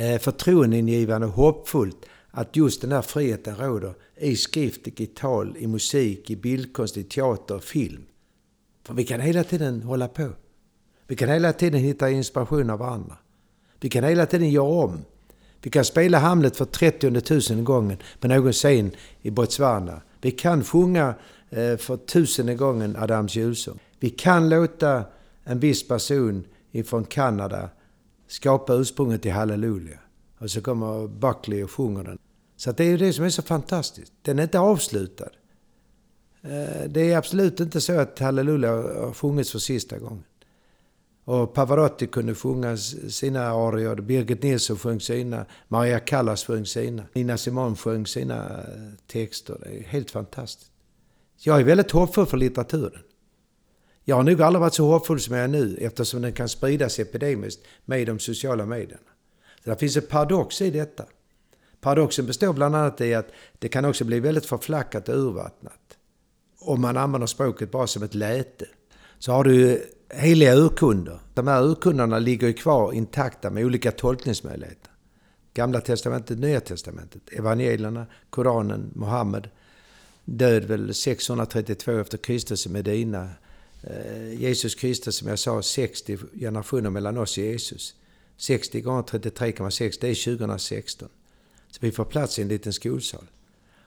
Eh, 0.00 0.18
förtroendeingivande 0.18 1.26
och 1.26 1.32
hoppfullt 1.32 2.06
att 2.30 2.56
just 2.56 2.80
den 2.80 2.92
här 2.92 3.02
friheten 3.02 3.56
råder 3.56 3.94
i 4.16 4.36
skrift, 4.36 5.00
i 5.00 5.06
tal, 5.06 5.56
i 5.58 5.66
musik, 5.66 6.30
i 6.30 6.36
bildkonst, 6.36 6.96
i 6.96 7.04
teater 7.04 7.54
och 7.54 7.64
film. 7.64 8.02
För 8.86 8.94
vi 8.94 9.04
kan 9.04 9.20
hela 9.20 9.44
tiden 9.44 9.82
hålla 9.82 10.08
på. 10.08 10.28
Vi 11.06 11.16
kan 11.16 11.28
hela 11.28 11.52
tiden 11.52 11.80
hitta 11.80 12.10
inspiration 12.10 12.70
av 12.70 12.78
varandra. 12.78 13.16
Vi 13.80 13.88
kan 13.88 14.04
hela 14.04 14.26
tiden 14.26 14.50
göra 14.50 14.84
om. 14.84 14.98
Vi 15.62 15.70
kan 15.70 15.84
spela 15.84 16.18
Hamlet 16.18 16.56
för 16.56 16.64
30 16.64 17.54
000 17.54 17.64
gången 17.64 17.96
på 18.20 18.28
någon 18.28 18.52
scen 18.52 18.90
i 19.22 19.30
Botswana. 19.30 20.02
Vi 20.20 20.30
kan 20.30 20.64
sjunga 20.64 21.14
eh, 21.50 21.76
för 21.76 21.96
tusende 21.96 22.54
gången 22.54 22.96
Adams 22.96 23.36
julsång. 23.36 23.78
Vi 23.98 24.10
kan 24.10 24.48
låta 24.48 25.04
en 25.44 25.60
viss 25.60 25.88
person 25.88 26.44
ifrån 26.72 27.04
Kanada 27.04 27.68
skapa 28.30 28.74
ursprunget 28.74 29.22
till 29.22 29.32
Halleluja. 29.32 29.98
Och 30.38 30.50
så 30.50 30.60
kommer 30.60 31.08
Buckley 31.08 31.62
och 31.62 31.70
sjunger 31.70 32.04
den. 32.04 32.18
Så 32.56 32.72
det 32.72 32.84
är 32.84 32.88
ju 32.88 32.96
det 32.96 33.12
som 33.12 33.24
är 33.24 33.30
så 33.30 33.42
fantastiskt. 33.42 34.12
Den 34.22 34.38
är 34.38 34.42
inte 34.42 34.58
avslutad. 34.58 35.30
Eh, 36.42 36.88
det 36.88 37.12
är 37.12 37.16
absolut 37.16 37.60
inte 37.60 37.80
så 37.80 38.00
att 38.00 38.18
Halleluja 38.18 38.72
har 38.72 39.12
sjungits 39.12 39.52
för 39.52 39.58
sista 39.58 39.98
gången. 39.98 40.24
Och 41.24 41.54
Pavarotti 41.54 42.06
kunde 42.06 42.34
sjunga 42.34 42.76
sina 42.76 43.40
arior, 43.40 43.96
Birgit 43.96 44.42
Nilsson 44.42 44.78
sjöng 44.78 45.00
sina, 45.00 45.46
Maria 45.68 46.00
Callas 46.00 46.44
sjöng 46.44 46.66
sina, 46.66 47.02
Nina 47.12 47.36
Simone 47.36 47.76
sjöng 47.76 48.06
sina 48.06 48.44
eh, 48.48 48.64
texter. 49.06 49.56
Det 49.60 49.78
är 49.78 49.82
helt 49.82 50.10
fantastiskt. 50.10 50.72
Jag 51.38 51.60
är 51.60 51.64
väldigt 51.64 51.90
hoppfull 51.90 52.26
för 52.26 52.36
litteraturen. 52.36 53.02
Jag 54.04 54.16
har 54.16 54.22
nog 54.22 54.42
aldrig 54.42 54.60
varit 54.60 54.74
så 54.74 54.86
hoppfull 54.86 55.20
som 55.20 55.34
jag 55.34 55.44
är 55.44 55.48
nu 55.48 55.76
eftersom 55.80 56.22
den 56.22 56.32
kan 56.32 56.48
spridas 56.48 56.98
epidemiskt 56.98 57.62
med 57.84 58.06
de 58.06 58.18
sociala 58.18 58.66
medierna. 58.66 59.10
Så 59.64 59.70
det 59.70 59.76
finns 59.76 59.96
en 59.96 60.02
paradox 60.02 60.62
i 60.62 60.70
detta. 60.70 61.04
Paradoxen 61.80 62.26
består 62.26 62.52
bland 62.52 62.76
annat 62.76 63.00
i 63.00 63.14
att 63.14 63.28
det 63.58 63.68
kan 63.68 63.84
också 63.84 64.04
bli 64.04 64.20
väldigt 64.20 64.46
förflackat 64.46 65.08
och 65.08 65.14
urvattnat. 65.14 65.98
Om 66.58 66.80
man 66.80 66.96
använder 66.96 67.26
språket 67.26 67.70
bara 67.70 67.86
som 67.86 68.02
ett 68.02 68.14
läte. 68.14 68.66
Så 69.18 69.32
har 69.32 69.44
du 69.44 69.54
ju 69.54 69.78
heliga 70.08 70.54
urkunder. 70.54 71.20
De 71.34 71.46
här 71.46 71.62
urkunderna 71.62 72.18
ligger 72.18 72.46
ju 72.46 72.52
kvar 72.52 72.92
intakta 72.92 73.50
med 73.50 73.64
olika 73.64 73.92
tolkningsmöjligheter. 73.92 74.90
Gamla 75.54 75.80
testamentet, 75.80 76.38
Nya 76.38 76.60
testamentet, 76.60 77.22
evangelierna, 77.32 78.06
Koranen, 78.30 78.90
Mohammed. 78.94 79.48
Död 80.24 80.64
väl 80.64 80.94
632 80.94 81.92
efter 81.92 82.18
Kristus 82.18 82.66
i 82.66 82.68
Medina. 82.68 83.28
Eh, 83.82 84.34
Jesus 84.40 84.74
Kristus, 84.74 85.16
som 85.16 85.28
jag 85.28 85.38
sa, 85.38 85.62
60 85.62 86.18
generationer 86.34 86.90
mellan 86.90 87.18
oss 87.18 87.38
och 87.38 87.44
Jesus. 87.44 87.94
60 88.36 88.80
gånger 88.80 89.02
33,6, 89.02 89.98
det 90.00 90.08
är 90.08 90.36
2016. 90.36 91.08
Så 91.70 91.78
vi 91.80 91.92
får 91.92 92.04
plats 92.04 92.38
i 92.38 92.42
en 92.42 92.48
liten 92.48 92.72
skolsal. 92.72 93.24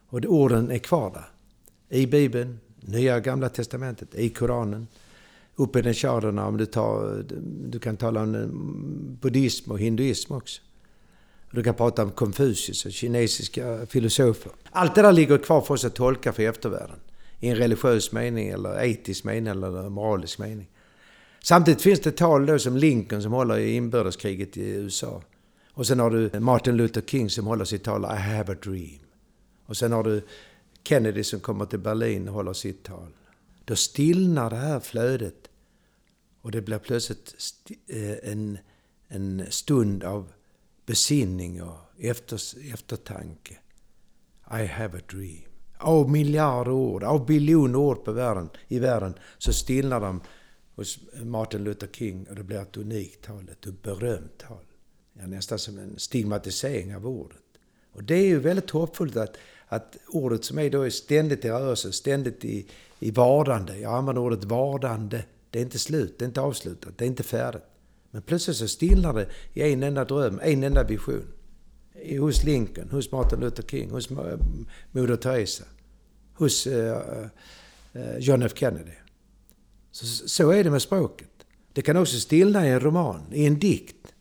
Och 0.08 0.26
orden 0.26 0.72
är 0.72 0.78
kvar 0.78 1.12
där. 1.12 1.30
I 2.00 2.08
Bibeln, 2.08 2.60
Nya 2.80 3.16
och 3.16 3.24
Gamla 3.24 3.50
Testamentet, 3.50 4.16
i 4.16 4.30
Koranen. 4.30 4.88
Uppe 5.56 5.80
i 5.80 5.82
den 5.82 6.40
om 6.40 6.58
du, 6.58 6.66
tar, 6.66 7.26
du 7.68 7.80
kan 7.80 7.98
tala 7.98 8.22
om 8.22 8.36
eh, 8.36 8.48
buddhism 9.22 9.72
och 9.72 9.80
hinduism 9.80 10.34
också. 10.34 10.62
Du 11.52 11.64
kan 11.64 11.76
prata 11.76 12.04
om 12.04 12.12
Konfucius 12.12 12.86
och 12.86 12.92
kinesiska 12.92 13.86
filosofer. 13.86 14.52
Allt 14.72 14.96
det 14.96 15.02
där 15.02 15.12
ligger 15.12 15.38
kvar 15.38 15.62
för 15.62 15.74
oss 15.74 15.86
att 15.86 15.96
tolka 15.96 16.34
för 16.34 16.44
eftervärlden. 16.44 17.00
I 17.44 17.50
en 17.50 17.56
religiös 17.56 18.12
mening, 18.12 18.50
eller 18.50 18.84
etisk 18.84 19.24
mening, 19.24 19.48
eller 19.48 19.90
moralisk 19.90 20.40
mening. 20.40 20.70
Samtidigt 21.42 21.82
finns 21.82 22.00
det 22.00 22.12
tal 22.12 22.46
då 22.46 22.60
som 22.60 22.78
Lincoln 22.78 23.22
som 23.22 23.32
håller 23.32 23.58
i 23.58 23.76
inbördeskriget 23.76 24.58
i 24.58 24.70
USA. 24.70 25.22
Och 25.74 25.88
sen 25.88 26.00
har 26.00 26.10
du 26.10 26.40
Martin 26.40 26.78
Luther 26.78 27.02
King 27.02 27.30
som 27.30 27.48
håller 27.48 27.66
sitt 27.66 27.84
tal 27.84 28.04
I 28.04 28.20
have 28.20 28.54
a 28.54 28.56
dream. 28.64 29.00
Och 29.66 29.78
sen 29.78 29.92
har 29.92 30.04
du 30.04 30.22
Kennedy 30.84 31.24
som 31.24 31.40
kommer 31.40 31.66
till 31.66 31.80
Berlin 31.80 32.28
och 32.28 32.34
håller 32.34 32.54
sitt 32.54 32.84
tal. 32.84 33.10
Då 33.66 33.76
stillnar 33.76 34.50
det 34.50 34.56
här 34.56 34.80
flödet 34.80 35.50
och 36.42 36.52
det 36.52 36.62
blir 36.62 36.80
plötsligt 36.80 37.36
eh, 37.88 38.32
en, 38.32 38.58
en 39.08 39.46
stund 39.50 40.04
av 40.04 40.32
besinning 40.86 41.64
och 41.64 41.78
eftertanke. 42.74 43.58
I 44.52 44.66
have 44.66 44.98
a 44.98 45.02
dream. 45.12 45.53
Av 45.78 46.12
miljarder 46.12 46.72
ord, 46.72 47.04
av 47.04 47.26
biljoner 47.26 47.80
ord 47.80 48.04
på 48.04 48.12
världen, 48.12 48.50
i 48.68 48.80
världen 48.80 49.14
så 49.38 49.54
stillnar 49.54 50.00
de 50.00 50.22
hos 50.76 51.00
Martin 51.24 51.64
Luther 51.64 51.88
King 51.88 52.28
och 52.30 52.36
det 52.36 52.44
blir 52.44 52.62
ett 52.62 52.78
unikt 52.78 53.26
tal, 53.26 53.50
ett 53.52 53.82
berömt 53.82 54.38
tal. 54.38 54.66
Ja, 55.14 55.28
nästan 55.28 55.60
som 55.60 55.78
en 55.78 56.00
stigmatisering 56.00 56.96
av 56.96 57.08
ordet. 57.08 57.38
Och 57.94 58.04
det 58.04 58.16
är 58.16 58.26
ju 58.26 58.40
väldigt 58.40 58.70
hoppfullt 58.70 59.18
att, 59.18 59.38
att 59.68 59.98
ordet 60.08 60.46
som 60.46 60.60
är 60.60 60.70
då 60.70 60.82
är 60.82 60.90
ständigt 60.90 61.46
i 61.46 61.50
rörelse, 61.50 61.92
ständigt 61.92 62.46
i, 62.46 62.68
i 63.00 63.12
vardande. 63.12 63.78
Jag 63.78 63.94
använder 63.94 64.22
ordet 64.22 64.44
vardande. 64.44 65.26
Det 65.50 65.60
är 65.60 65.64
inte 65.64 65.80
slut, 65.80 66.20
det 66.20 66.26
är 66.26 66.28
inte 66.28 66.42
avslutat, 66.42 66.98
det 66.98 67.06
är 67.06 67.08
inte 67.08 67.24
färdigt. 67.24 67.64
Men 68.12 68.22
plötsligt 68.22 68.58
så 68.58 68.68
stillnar 68.68 69.14
det 69.14 69.28
i 69.54 69.74
en 69.74 69.84
enda 69.84 70.06
dröm, 70.06 70.40
en 70.44 70.64
enda 70.64 70.84
vision. 70.84 71.28
Hos 72.20 72.44
Lincoln, 72.44 72.90
hos 72.90 73.12
Martin 73.12 73.40
Luther 73.40 73.64
King, 73.64 73.90
hos 73.90 74.12
eh, 74.12 74.38
Moder 74.92 75.16
Teresa, 75.16 75.64
hos 76.34 76.68
eh, 76.68 76.98
eh, 77.94 78.18
John 78.20 78.44
F 78.44 78.52
Kennedy. 78.56 78.92
Så, 79.92 80.06
så 80.28 80.50
är 80.50 80.64
det 80.64 80.72
med 80.72 80.82
språket. 80.82 81.30
Det 81.74 81.82
kan 81.82 81.98
också 81.98 82.20
stillna 82.20 82.68
i 82.68 82.70
en 82.70 82.80
roman, 82.80 83.22
i 83.32 83.46
en 83.46 83.60
dikt, 83.60 84.14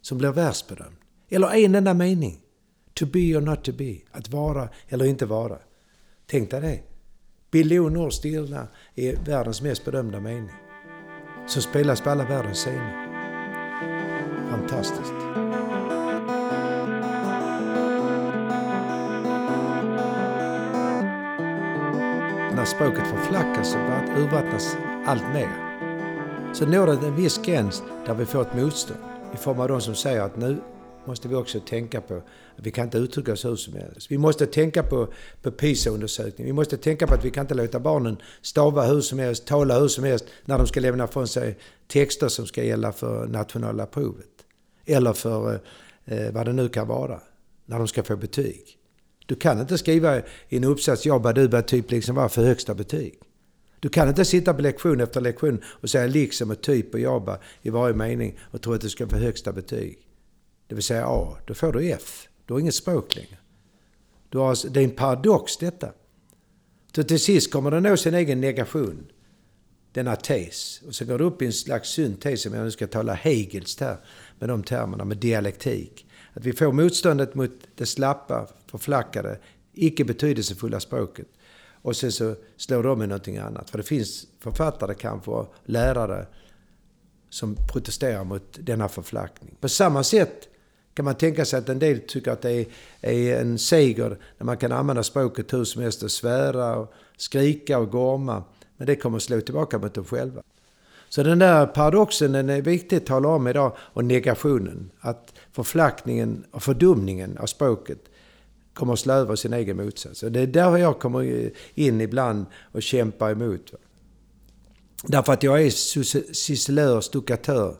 som 0.00 0.18
blir 0.18 0.32
världsberömd. 0.32 0.96
Eller 1.28 1.54
en 1.54 1.74
enda 1.74 1.94
mening. 1.94 2.40
To 2.94 3.06
be 3.06 3.36
or 3.36 3.40
not 3.40 3.64
to 3.64 3.72
be. 3.72 3.96
Att 4.10 4.28
vara 4.28 4.68
eller 4.88 5.04
inte 5.04 5.26
vara. 5.26 5.58
Tänk 6.26 6.50
dig 6.50 6.60
det. 6.60 6.80
Biljoner 7.50 8.10
stillna 8.10 8.68
i 8.94 9.12
världens 9.12 9.62
mest 9.62 9.84
bedömda 9.84 10.20
mening. 10.20 10.50
Som 11.46 11.62
spelas 11.62 12.00
på 12.00 12.10
alla 12.10 12.24
världens 12.24 12.58
scener. 12.58 13.06
Fantastiskt. 14.50 15.45
Språket 22.66 23.06
förflackas 23.06 23.74
och 23.74 24.20
urvattnas 24.20 24.76
allt 25.06 25.34
mer 25.34 25.66
så 26.54 26.66
når 26.66 26.86
det 26.86 27.06
en 27.06 27.16
viss 27.16 27.38
gräns 27.38 27.82
där 28.06 28.14
vi 28.14 28.26
får 28.26 28.42
ett 28.42 28.54
motstånd 28.54 29.00
i 29.34 29.36
form 29.36 29.60
av 29.60 29.68
de 29.68 29.80
som 29.80 29.94
säger 29.94 30.20
att 30.20 30.36
nu 30.36 30.56
måste 31.04 31.28
vi 31.28 31.34
också 31.34 31.60
tänka 31.60 32.00
på 32.00 32.14
att 32.14 32.66
vi 32.66 32.70
kan 32.70 32.84
inte 32.84 32.98
uttrycka 32.98 33.32
oss 33.32 33.44
hur 33.44 33.56
som 33.56 33.74
helst. 33.74 34.10
Vi 34.10 34.18
måste 34.18 34.46
tänka 34.46 34.82
på, 34.82 35.08
på 35.42 35.50
PISA-undersökningen. 35.50 36.46
Vi 36.46 36.52
måste 36.52 36.76
tänka 36.76 37.06
på 37.06 37.14
att 37.14 37.24
vi 37.24 37.30
kan 37.30 37.44
inte 37.44 37.54
låta 37.54 37.80
barnen 37.80 38.16
stava 38.42 38.84
hur 38.84 39.00
som 39.00 39.18
helst, 39.18 39.46
tala 39.46 39.78
hur 39.78 39.88
som 39.88 40.04
helst 40.04 40.24
när 40.44 40.58
de 40.58 40.66
ska 40.66 40.80
lämna 40.80 41.06
från 41.06 41.28
sig 41.28 41.58
texter 41.86 42.28
som 42.28 42.46
ska 42.46 42.62
gälla 42.62 42.92
för 42.92 43.26
nationella 43.26 43.86
provet. 43.86 44.44
Eller 44.86 45.12
för 45.12 45.60
eh, 46.04 46.30
vad 46.32 46.46
det 46.46 46.52
nu 46.52 46.68
kan 46.68 46.88
vara, 46.88 47.20
när 47.66 47.78
de 47.78 47.88
ska 47.88 48.02
få 48.02 48.16
betyg. 48.16 48.78
Du 49.26 49.34
kan 49.34 49.60
inte 49.60 49.78
skriva 49.78 50.18
i 50.18 50.56
en 50.56 50.64
uppsats 50.64 51.06
jobba 51.06 51.32
duba 51.32 51.62
typ 51.62 51.90
liksom 51.90 52.16
vara 52.16 52.28
för 52.28 52.44
högsta 52.44 52.74
betyg. 52.74 53.18
Du 53.80 53.88
kan 53.88 54.08
inte 54.08 54.24
sitta 54.24 54.54
på 54.54 54.62
lektion 54.62 55.00
efter 55.00 55.20
lektion 55.20 55.62
och 55.66 55.90
säga 55.90 56.06
liksom 56.06 56.50
och 56.50 56.62
typ 56.62 56.94
och 56.94 57.00
jaba 57.00 57.38
i 57.62 57.70
varje 57.70 57.94
mening 57.94 58.38
och 58.50 58.62
tro 58.62 58.72
att 58.72 58.80
du 58.80 58.88
ska 58.88 59.08
få 59.08 59.16
högsta 59.16 59.52
betyg. 59.52 59.98
Det 60.66 60.74
vill 60.74 60.84
säga 60.84 61.06
A. 61.06 61.36
Då 61.46 61.54
får 61.54 61.72
du 61.72 61.90
F. 61.90 62.28
Du 62.46 62.52
har 62.54 62.60
inget 62.60 62.74
språk 62.74 63.16
längre. 63.16 63.38
Du 64.28 64.38
har, 64.38 64.48
alltså, 64.48 64.68
det 64.68 64.80
är 64.80 64.84
en 64.84 64.90
paradox 64.90 65.56
detta. 65.56 65.92
Så 66.94 67.02
till 67.02 67.20
sist 67.20 67.52
kommer 67.52 67.70
det 67.70 67.80
nå 67.80 67.96
sin 67.96 68.14
egen 68.14 68.40
negation. 68.40 69.06
Denna 69.92 70.16
tes. 70.16 70.82
Och 70.86 70.94
så 70.94 71.04
går 71.04 71.18
det 71.18 71.24
upp 71.24 71.42
i 71.42 71.46
en 71.46 71.52
slags 71.52 71.88
syntes, 71.88 72.46
om 72.46 72.54
jag 72.54 72.64
nu 72.64 72.70
ska 72.70 72.86
tala 72.86 73.14
Hegels 73.14 73.80
här, 73.80 73.96
med 74.38 74.48
de 74.48 74.62
termerna, 74.62 75.04
med 75.04 75.16
dialektik. 75.16 76.05
Att 76.36 76.44
vi 76.44 76.52
får 76.52 76.72
motståndet 76.72 77.34
mot 77.34 77.50
det 77.74 77.86
slappa, 77.86 78.46
förflackade, 78.66 79.38
icke 79.72 80.04
betydelsefulla 80.04 80.80
språket. 80.80 81.26
Och 81.82 81.96
sen 81.96 82.12
så 82.12 82.34
slår 82.56 82.82
de 82.82 82.98
med 82.98 83.08
någonting 83.08 83.38
annat. 83.38 83.70
För 83.70 83.78
det 83.78 83.84
finns 83.84 84.26
författare 84.40 84.94
kanske 84.94 85.30
och 85.30 85.54
lärare 85.64 86.26
som 87.30 87.56
protesterar 87.72 88.24
mot 88.24 88.58
denna 88.60 88.88
förflackning. 88.88 89.56
På 89.60 89.68
samma 89.68 90.02
sätt 90.02 90.48
kan 90.94 91.04
man 91.04 91.14
tänka 91.14 91.44
sig 91.44 91.58
att 91.58 91.68
en 91.68 91.78
del 91.78 92.00
tycker 92.00 92.30
att 92.30 92.42
det 92.42 92.50
är, 92.50 92.66
är 93.00 93.40
en 93.40 93.58
seger 93.58 94.18
när 94.38 94.44
man 94.44 94.56
kan 94.56 94.72
använda 94.72 95.02
språket 95.02 95.52
hur 95.52 95.64
som 95.64 95.82
helst 95.82 96.02
och 96.02 96.10
svära 96.10 96.76
och 96.76 96.92
skrika 97.16 97.78
och 97.78 97.90
gorma. 97.90 98.44
Men 98.76 98.86
det 98.86 98.96
kommer 98.96 99.16
att 99.16 99.22
slå 99.22 99.40
tillbaka 99.40 99.78
mot 99.78 99.94
dem 99.94 100.04
själva. 100.04 100.42
Så 101.08 101.22
den 101.22 101.38
där 101.38 101.66
paradoxen 101.66 102.32
den 102.32 102.50
är 102.50 102.62
viktig 102.62 102.96
att 102.96 103.06
tala 103.06 103.28
om 103.28 103.46
idag 103.46 103.76
och 103.78 104.04
negationen. 104.04 104.90
Att 105.00 105.34
förflackningen 105.52 106.44
och 106.50 106.62
fördumningen 106.62 107.38
av 107.38 107.46
språket 107.46 107.98
kommer 108.74 108.92
att 108.92 108.98
slå 108.98 109.14
över 109.14 109.36
sin 109.36 109.52
egen 109.52 109.76
motsats. 109.76 110.22
Och 110.22 110.32
det 110.32 110.40
är 110.40 110.46
där 110.46 110.76
jag 110.76 110.98
kommer 110.98 111.50
in 111.74 112.00
ibland 112.00 112.46
och 112.72 112.82
kämpar 112.82 113.30
emot. 113.30 113.72
Därför 115.02 115.32
att 115.32 115.42
jag 115.42 115.62
är 115.62 115.70
ciselör, 116.32 117.00
stuckatör, 117.00 117.76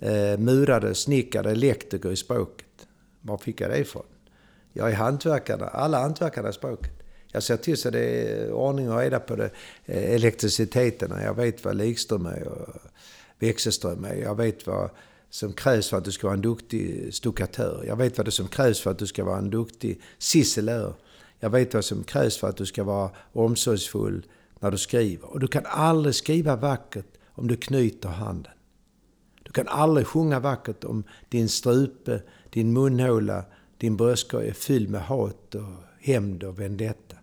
eh, 0.00 0.38
murare, 0.38 0.94
snickare, 0.94 1.50
elektriker 1.50 2.10
i 2.10 2.16
språket. 2.16 2.66
Var 3.20 3.38
fick 3.38 3.60
jag 3.60 3.70
det 3.70 3.78
ifrån? 3.78 4.06
Jag 4.72 4.90
är 4.90 4.94
hantverkare, 4.94 5.66
alla 5.66 6.00
hantverkare 6.00 6.48
i 6.48 6.52
språket. 6.52 7.03
Jag 7.34 7.42
ser 7.42 7.56
till 7.56 7.76
så 7.76 7.90
det 7.90 8.00
är 8.00 8.52
ordning 8.52 8.90
och 8.90 8.98
reda 8.98 9.20
på 9.20 9.36
det, 9.36 9.50
eh, 9.84 10.14
elektriciteten. 10.14 11.12
Jag 11.22 11.34
vet 11.34 11.64
vad 11.64 11.76
likström 11.76 12.26
är 12.26 12.48
och 12.48 12.68
växelström 13.38 14.04
är. 14.04 14.14
Jag 14.14 14.34
vet 14.34 14.66
vad 14.66 14.90
som 15.30 15.52
krävs 15.52 15.88
för 15.88 15.96
att 15.96 16.04
du 16.04 16.12
ska 16.12 16.26
vara 16.26 16.34
en 16.34 16.42
duktig 16.42 17.14
stuckatör. 17.14 17.84
Jag 17.86 17.96
vet 17.96 18.18
vad 18.18 18.26
det 18.26 18.30
som 18.30 18.48
krävs 18.48 18.80
för 18.80 18.90
att 18.90 18.98
du 18.98 19.06
ska 19.06 19.24
vara 19.24 19.38
en 19.38 19.50
duktig 19.50 20.00
sisselör. 20.18 20.94
Jag 21.40 21.50
vet 21.50 21.74
vad 21.74 21.84
som 21.84 22.04
krävs 22.04 22.36
för 22.36 22.48
att 22.48 22.56
du 22.56 22.66
ska 22.66 22.84
vara 22.84 23.10
omsorgsfull 23.32 24.26
när 24.60 24.70
du 24.70 24.78
skriver. 24.78 25.30
Och 25.30 25.40
du 25.40 25.46
kan 25.46 25.66
aldrig 25.66 26.14
skriva 26.14 26.56
vackert 26.56 27.08
om 27.26 27.48
du 27.48 27.56
knyter 27.56 28.08
handen. 28.08 28.52
Du 29.42 29.52
kan 29.52 29.68
aldrig 29.68 30.06
sjunga 30.06 30.40
vackert 30.40 30.84
om 30.84 31.04
din 31.28 31.48
strupe, 31.48 32.22
din 32.50 32.72
munhåla, 32.72 33.44
din 33.78 33.96
bröstkorg 33.96 34.48
är 34.48 34.52
fylld 34.52 34.90
med 34.90 35.02
hat 35.02 35.54
och 35.54 35.84
hämnd 36.00 36.44
och 36.44 36.60
vendetta. 36.60 37.16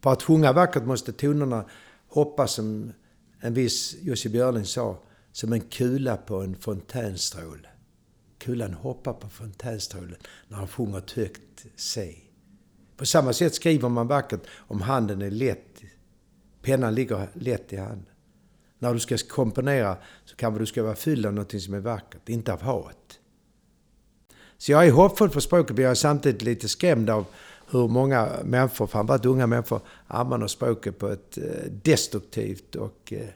För 0.00 0.12
att 0.12 0.22
sjunga 0.22 0.52
vackert 0.52 0.84
måste 0.84 1.12
tonerna 1.12 1.64
hoppa 2.08 2.46
som 2.46 2.92
en 3.40 3.54
viss 3.54 3.96
Jussi 4.00 4.28
Björling 4.28 4.64
sa, 4.64 4.98
som 5.32 5.52
en 5.52 5.60
kula 5.60 6.16
på 6.16 6.42
en 6.42 6.56
fontänstråle. 6.56 7.68
Kulan 8.38 8.74
hoppar 8.74 9.12
på 9.12 9.28
fontänstrålen 9.28 10.16
när 10.48 10.56
han 10.56 10.68
sjunger 10.68 10.98
ett 10.98 11.10
högt 11.10 11.66
C. 11.76 12.14
På 12.96 13.06
samma 13.06 13.32
sätt 13.32 13.54
skriver 13.54 13.88
man 13.88 14.06
vackert 14.06 14.40
om 14.56 14.80
handen 14.80 15.22
är 15.22 15.30
lätt. 15.30 15.82
Pennan 16.62 16.94
ligger 16.94 17.28
lätt 17.32 17.72
i 17.72 17.76
handen. 17.76 18.06
När 18.78 18.94
du 18.94 19.00
ska 19.00 19.16
komponera 19.28 19.96
så 20.24 20.36
kanske 20.36 20.60
du 20.60 20.66
ska 20.66 20.82
vara 20.82 20.94
fylld 20.94 21.26
av 21.26 21.32
något 21.32 21.62
som 21.62 21.74
är 21.74 21.80
vackert, 21.80 22.28
inte 22.28 22.52
av 22.52 22.62
hat. 22.62 23.18
Så 24.58 24.72
jag 24.72 24.86
är 24.86 24.90
hoppfull 24.92 25.30
för 25.30 25.40
språket 25.40 25.76
men 25.76 25.82
jag 25.82 25.90
är 25.90 25.94
samtidigt 25.94 26.42
lite 26.42 26.68
skrämd 26.68 27.10
av 27.10 27.26
hur 27.70 27.88
många 27.88 28.28
människor, 28.44 28.86
framförallt 28.86 29.26
unga 29.26 29.46
människor, 29.46 29.80
använder 30.06 30.46
språket 30.46 30.98
på 30.98 31.08
ett 31.08 31.38
eh, 31.38 31.44
destruktivt 31.82 32.74
och 32.74 33.12
eh, 33.12 33.28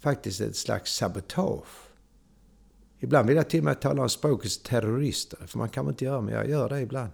faktiskt 0.00 0.40
ett 0.40 0.56
slags 0.56 0.96
sabotage. 0.96 1.66
Ibland 2.98 3.28
vill 3.28 3.36
jag 3.36 3.50
till 3.50 3.60
och 3.60 3.64
med 3.64 3.80
tala 3.80 4.02
om 4.02 4.08
språkets 4.08 4.62
terrorister, 4.62 5.38
för 5.46 5.58
man 5.58 5.68
kan 5.68 5.88
inte 5.88 6.04
göra 6.04 6.20
men 6.20 6.34
jag 6.34 6.48
gör 6.48 6.68
det 6.68 6.80
ibland. 6.80 7.10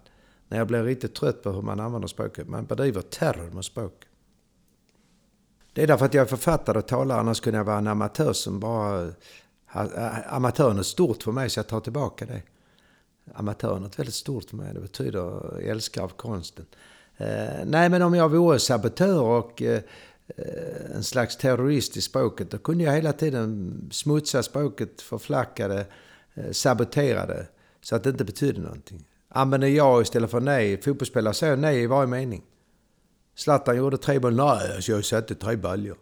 När 0.48 0.58
jag 0.58 0.66
blir 0.66 0.82
riktigt 0.84 1.14
trött 1.14 1.42
på 1.42 1.50
hur 1.50 1.62
man 1.62 1.80
använder 1.80 2.08
språket. 2.08 2.48
Man 2.48 2.66
bedriver 2.66 3.00
terror 3.00 3.50
med 3.50 3.64
språket. 3.64 4.08
Det 5.72 5.82
är 5.82 5.86
därför 5.86 6.06
att 6.06 6.14
jag 6.14 6.22
är 6.22 6.28
författare 6.28 6.78
och 6.78 6.86
talare, 6.86 7.20
annars 7.20 7.40
kunde 7.40 7.58
jag 7.58 7.64
vara 7.64 7.78
en 7.78 7.86
amatör 7.86 8.32
som 8.32 8.60
bara... 8.60 9.04
Eh, 9.74 10.34
Amatören 10.34 10.78
är 10.78 10.82
stort 10.82 11.22
för 11.22 11.32
mig, 11.32 11.50
så 11.50 11.58
jag 11.58 11.66
tar 11.66 11.80
tillbaka 11.80 12.26
det. 12.26 12.42
Amatör 13.34 13.76
är 13.76 13.96
väldigt 13.96 14.14
stort 14.14 14.44
för 14.44 14.56
mig. 14.56 14.74
Det 14.74 14.80
betyder 14.80 15.58
älskar 15.60 16.02
av 16.02 16.08
konsten. 16.08 16.66
Eh, 17.16 17.64
nej, 17.66 17.88
men 17.88 18.02
om 18.02 18.14
jag 18.14 18.28
vore 18.28 18.58
sabotör 18.58 19.22
och 19.22 19.62
eh, 19.62 19.80
en 20.94 21.04
slags 21.04 21.36
terrorist 21.36 21.96
i 21.96 22.00
språket, 22.00 22.50
då 22.50 22.58
kunde 22.58 22.84
jag 22.84 22.92
hela 22.92 23.12
tiden 23.12 23.80
smutsa 23.92 24.42
språket, 24.42 25.00
förflacka 25.00 25.68
det, 25.68 25.86
eh, 26.34 26.50
sabotera 26.50 27.26
det, 27.26 27.46
så 27.80 27.96
att 27.96 28.04
det 28.04 28.10
inte 28.10 28.24
betydde 28.24 28.60
någonting. 28.60 29.04
Använder 29.28 29.68
jag 29.68 30.02
istället 30.02 30.30
för 30.30 30.40
nej. 30.40 30.82
Fotbollsspelare 30.82 31.34
säger 31.34 31.56
nej 31.56 31.82
i 31.82 31.86
varje 31.86 32.06
mening. 32.06 32.42
Zlatan 33.34 33.76
gjorde 33.76 33.98
tre 33.98 34.20
mål. 34.20 34.36
Nej, 34.36 34.70
jag 34.74 34.96
jag 34.96 35.04
satte 35.04 35.34
tre 35.34 35.56
baljor. 35.56 35.96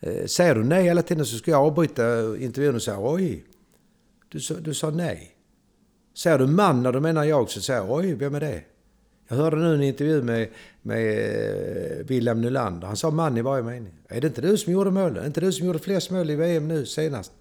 Eh, 0.00 0.26
säger 0.26 0.54
du 0.54 0.64
nej 0.64 0.84
hela 0.84 1.02
tiden 1.02 1.26
så 1.26 1.36
ska 1.36 1.50
jag 1.50 1.66
avbryta 1.66 2.36
intervjun 2.36 2.74
och 2.74 2.82
säga 2.82 2.98
oj, 3.00 3.44
du 4.28 4.38
du 4.60 4.74
sa 4.74 4.90
nej. 4.90 5.33
Säger 6.14 6.38
du 6.38 6.46
man 6.46 6.82
när 6.82 6.92
du 6.92 7.00
menar 7.00 7.24
jag 7.24 7.50
så 7.50 7.60
säger 7.60 7.80
jag 7.80 7.90
oj, 7.90 8.14
vem 8.14 8.34
är 8.34 8.40
det? 8.40 8.62
Jag 9.28 9.36
hörde 9.36 9.56
nu 9.56 9.74
en 9.74 9.82
intervju 9.82 10.22
med, 10.22 10.48
med 10.82 11.00
eh, 12.00 12.06
William 12.06 12.40
Nylander. 12.40 12.86
Han 12.86 12.96
sa 12.96 13.10
man 13.10 13.36
i 13.36 13.42
varje 13.42 13.62
mening. 13.62 13.92
Är 14.08 14.20
det 14.20 14.26
inte 14.26 14.40
du 14.40 14.56
som 14.58 14.72
gjorde 14.72 14.90
målen? 14.90 15.16
Är 15.16 15.20
det 15.20 15.26
inte 15.26 15.40
du 15.40 15.52
som 15.52 15.66
gjorde 15.66 15.78
flest 15.78 16.10
mål 16.10 16.30
i 16.30 16.36
VM 16.36 16.68
nu 16.68 16.86
senast? 16.86 17.32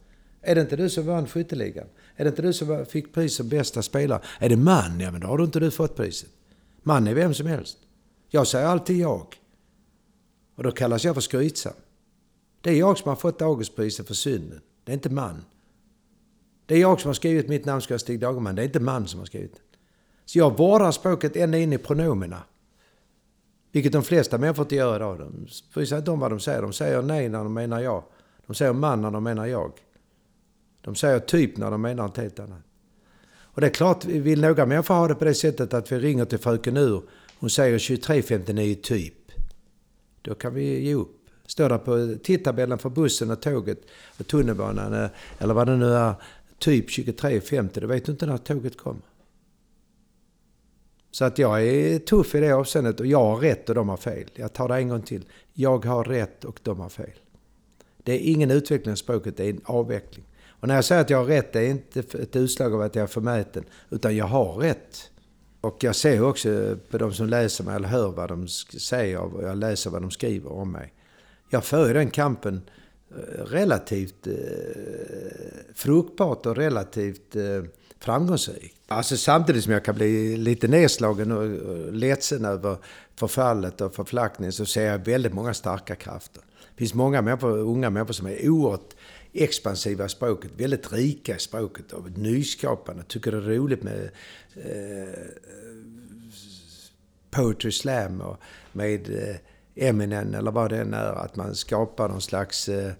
Är 0.42 0.56
det 0.56 0.62
inte 0.62 0.76
du 0.76 0.90
som 0.90 1.06
vann 1.06 1.28
skytteligan? 1.28 1.88
Är 2.16 2.24
det 2.24 2.30
inte 2.30 2.42
du 2.42 2.54
som 2.54 2.86
fick 2.86 3.14
pris 3.14 3.36
som 3.36 3.50
bästa 3.50 3.82
spelare? 3.82 4.22
Är 4.40 4.50
det 4.50 4.58
man? 4.58 5.00
Ja, 5.00 5.12
men 5.12 5.22
då 5.22 5.28
har 5.28 5.38
du 5.38 5.44
inte 5.44 5.60
du 5.60 5.72
fått 5.72 5.96
priset. 5.96 6.30
Man 6.84 7.08
är 7.08 7.14
vem 7.14 7.34
som 7.34 7.48
helst. 7.48 7.78
Jag 8.30 8.48
säger 8.48 8.68
alltid 8.68 8.98
jag. 8.98 9.28
Och 10.56 10.64
då 10.64 10.72
kallas 10.72 11.06
jag 11.06 11.16
för 11.16 11.22
skrytsam. 11.22 11.74
Det 12.62 12.70
är 12.70 12.76
jag 12.76 12.98
som 12.98 13.10
har 13.10 13.16
fått 13.16 13.42
Augustpriset 13.42 14.08
för 14.08 14.14
synden. 14.14 14.62
Det 14.84 14.92
är 14.92 14.94
inte 14.94 15.10
man. 15.10 15.44
Det 16.66 16.76
är 16.76 16.80
jag 16.80 17.02
som 17.02 17.10
har 17.10 17.14
skrivit 17.14 17.48
mitt 17.48 17.66
namn 17.66 17.82
ska 17.82 18.00
Stig 18.00 18.20
Dagerman. 18.20 18.56
Det 18.56 18.62
är 18.62 18.66
inte 18.66 18.80
man 18.80 19.08
som 19.08 19.20
har 19.20 19.26
skrivit 19.26 19.54
det. 19.54 19.78
Så 20.26 20.38
jag 20.38 20.58
vårdar 20.58 20.92
språket 20.92 21.36
ända 21.36 21.58
in 21.58 21.74
i 21.74 21.78
pronomena. 21.78 22.44
Vilket 23.72 23.92
de 23.92 24.04
flesta 24.04 24.38
människor 24.38 24.66
inte 24.66 24.76
gör 24.76 24.96
idag. 24.96 25.20
De 25.20 25.48
bryr 25.74 25.86
sig 25.86 25.98
inte 25.98 26.12
om 26.12 26.20
vad 26.20 26.32
de 26.32 26.40
säger. 26.40 26.62
De 26.62 26.74
säger 26.74 27.02
nej 27.02 27.30
när 27.30 27.44
de 27.44 27.54
menar 27.54 27.80
ja. 27.80 28.08
De 28.48 28.56
säger 28.56 28.74
man 28.74 29.02
när 29.02 29.12
de 29.12 29.24
menar 29.24 29.46
jag. 29.46 29.72
De 30.82 30.96
säger 30.96 31.20
typ 31.20 31.58
när 31.58 31.72
de 31.72 31.82
menar 31.82 32.04
något 32.04 32.18
helt 32.18 32.40
annat. 32.40 32.62
Och 33.54 33.62
det 33.62 33.68
är 33.68 33.72
klart, 33.72 34.06
vill 34.06 34.42
några 34.42 34.66
människor 34.66 34.96
ha 34.96 35.08
det 35.08 35.16
på 35.16 35.26
det 35.26 35.34
sättet 35.34 35.74
att 35.74 35.92
vi 35.92 36.00
ringer 36.00 36.26
till 36.26 36.40
fröken 36.40 36.78
Ur. 36.78 37.02
Hon 37.40 37.50
säger 37.50 37.80
2359 37.80 38.76
typ. 38.84 39.32
Då 40.22 40.36
kan 40.36 40.54
vi 40.54 40.80
ge 40.80 40.96
upp. 40.96 41.20
Står 41.46 41.70
där 41.70 41.78
på 41.78 42.16
tidtabellen 42.24 42.78
för 42.78 42.90
bussen 42.90 43.32
och 43.32 43.42
tåget 43.42 43.82
och 44.20 44.28
tunnelbanan 44.28 44.94
eh, 44.94 45.10
eller 45.40 45.54
vad 45.54 45.68
det 45.68 45.78
nu 45.78 45.94
är, 45.94 46.14
typ 46.64 46.90
23.50. 46.90 47.80
Då 47.80 47.88
vet 47.88 48.06
du 48.06 48.12
inte 48.12 48.26
när 48.26 48.38
tåget 48.38 48.78
kommer. 48.78 49.02
Så 51.12 51.26
att 51.26 51.38
jag 51.38 51.64
är 51.64 52.00
tuff 52.00 52.36
i 52.36 52.40
det 52.40 52.52
avseendet 52.52 53.00
och 53.00 53.06
jag 53.06 53.26
har 53.26 53.38
rätt 53.38 53.70
och 53.70 53.76
de 53.76 53.90
har 53.90 53.98
fel. 53.98 54.30
Jag 54.36 54.54
tar 54.54 54.68
det 54.68 54.76
en 54.76 54.90
gång 54.90 55.02
till. 55.02 55.26
Jag 55.54 55.86
har 55.86 56.04
rätt 56.04 56.46
och 56.46 56.60
de 56.64 56.80
har 56.80 56.90
fel. 56.90 57.20
Det 58.04 58.14
är 58.14 58.32
ingen 58.32 58.52
utveckling 58.52 58.92
av 58.92 58.96
språket, 58.96 59.38
det 59.38 59.46
är 59.46 59.50
en 59.50 59.62
avveckling. 59.66 60.26
Och 60.48 60.68
när 60.68 60.76
jag 60.76 60.86
säger 60.86 61.02
att 61.02 61.10
jag 61.10 61.18
har 61.18 61.26
rätt, 61.26 61.54
det 61.54 61.60
är 61.60 61.70
inte 61.70 62.00
ett 62.00 62.36
utslag 62.36 62.74
av 62.74 62.82
att 62.82 62.96
jag 62.96 63.04
är 63.04 63.08
förmäten, 63.08 63.64
utan 63.90 64.16
jag 64.16 64.26
har 64.26 64.54
rätt. 64.54 65.12
Och 65.62 65.84
jag 65.84 65.96
ser 65.96 66.24
också 66.24 66.78
på 66.90 66.98
de 66.98 67.14
som 67.14 67.28
läser 67.28 67.64
mig, 67.64 67.76
eller 67.76 67.88
hör 67.88 68.12
vad 68.12 68.30
de 68.30 68.48
säger 68.48 69.20
och 69.20 69.44
jag 69.44 69.58
läser 69.58 69.90
vad 69.90 70.02
de 70.02 70.12
skriver 70.12 70.52
om 70.52 70.72
mig. 70.72 70.94
Jag 71.50 71.64
för 71.64 71.94
den 71.94 72.10
kampen 72.10 72.62
Eh, 73.18 73.46
relativt 73.46 74.28
eh, 74.28 74.34
fruktbart 75.74 76.46
och 76.46 76.56
relativt 76.56 77.36
eh, 77.36 77.64
framgångsrikt. 78.00 78.78
Alltså 78.88 79.18
samtidigt 79.18 79.64
som 79.64 79.74
jag 79.74 79.86
kan 79.86 79.96
bli 79.96 80.38
lite 80.38 80.68
nedslagen 80.68 81.32
och 81.32 81.94
ledsen 81.94 82.46
över 82.46 82.78
förfallet 83.16 83.82
och 83.82 83.96
förflackningen 83.96 84.52
så 84.52 84.66
ser 84.66 84.86
jag 84.86 85.06
väldigt 85.06 85.34
många 85.34 85.54
starka 85.54 85.96
krafter. 85.96 86.42
Det 86.76 86.78
finns 86.78 86.94
många 86.94 87.22
människor, 87.22 87.58
unga 87.58 87.90
människor 87.90 88.14
som 88.14 88.28
är 88.28 88.50
oerhört 88.50 88.94
expansiva 89.34 90.10
språket, 90.10 90.52
väldigt 90.58 90.94
rika 90.94 91.36
i 91.36 91.40
språket 91.40 91.92
och 91.92 92.18
nyskapande. 92.18 93.04
Tycker 93.04 93.32
det 93.32 93.38
är 93.38 93.42
roligt 93.42 93.84
med 93.84 94.10
eh, 94.56 95.20
poetry 97.32 97.72
slam 97.72 98.22
och 98.22 98.38
med 98.72 99.10
eh, 99.10 99.36
Eminem 99.76 100.34
eller 100.34 100.52
vad 100.52 100.70
det 100.70 100.82
än 100.82 100.94
är. 100.94 101.14
Att 101.14 101.36
man 101.36 101.56
skapar 101.56 102.10
någon 102.10 102.22
slags 102.22 102.70
eh, 102.70 102.92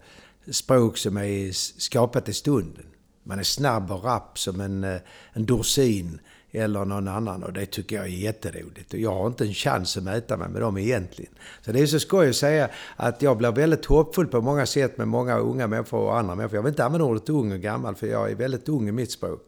språk 0.50 0.98
som 0.98 1.16
är 1.16 1.52
skapat 1.80 2.28
i 2.28 2.32
stunden. 2.32 2.86
Man 3.22 3.38
är 3.38 3.42
snabb 3.42 3.90
och 3.90 4.04
rapp 4.04 4.38
som 4.38 4.60
en, 4.60 4.84
eh, 4.84 5.00
en 5.32 5.46
Dorsin 5.46 6.20
eller 6.50 6.84
någon 6.84 7.08
annan 7.08 7.42
och 7.42 7.52
det 7.52 7.66
tycker 7.66 7.96
jag 7.96 8.04
är 8.04 8.08
jätteroligt. 8.08 8.92
Och 8.92 8.98
jag 8.98 9.14
har 9.14 9.26
inte 9.26 9.44
en 9.44 9.54
chans 9.54 9.96
att 9.96 10.02
mäta 10.02 10.36
mig 10.36 10.48
med 10.48 10.60
dem 10.60 10.78
egentligen. 10.78 11.32
Så 11.62 11.72
det 11.72 11.80
är 11.80 11.86
så 11.86 12.00
skoj 12.00 12.28
att 12.28 12.36
säga 12.36 12.68
att 12.96 13.22
jag 13.22 13.36
blir 13.36 13.52
väldigt 13.52 13.84
hoppfull 13.84 14.26
på 14.26 14.40
många 14.40 14.66
sätt 14.66 14.98
med 14.98 15.08
många 15.08 15.38
unga 15.38 15.66
människor 15.66 15.98
och 15.98 16.18
andra 16.18 16.34
människor. 16.34 16.56
Jag 16.56 16.62
vill 16.62 16.70
inte 16.72 16.84
använda 16.84 17.04
ordet 17.04 17.28
ung 17.28 17.52
och 17.52 17.60
gammal 17.60 17.94
för 17.94 18.06
jag 18.06 18.30
är 18.30 18.34
väldigt 18.34 18.68
ung 18.68 18.88
i 18.88 18.92
mitt 18.92 19.10
språk. 19.10 19.40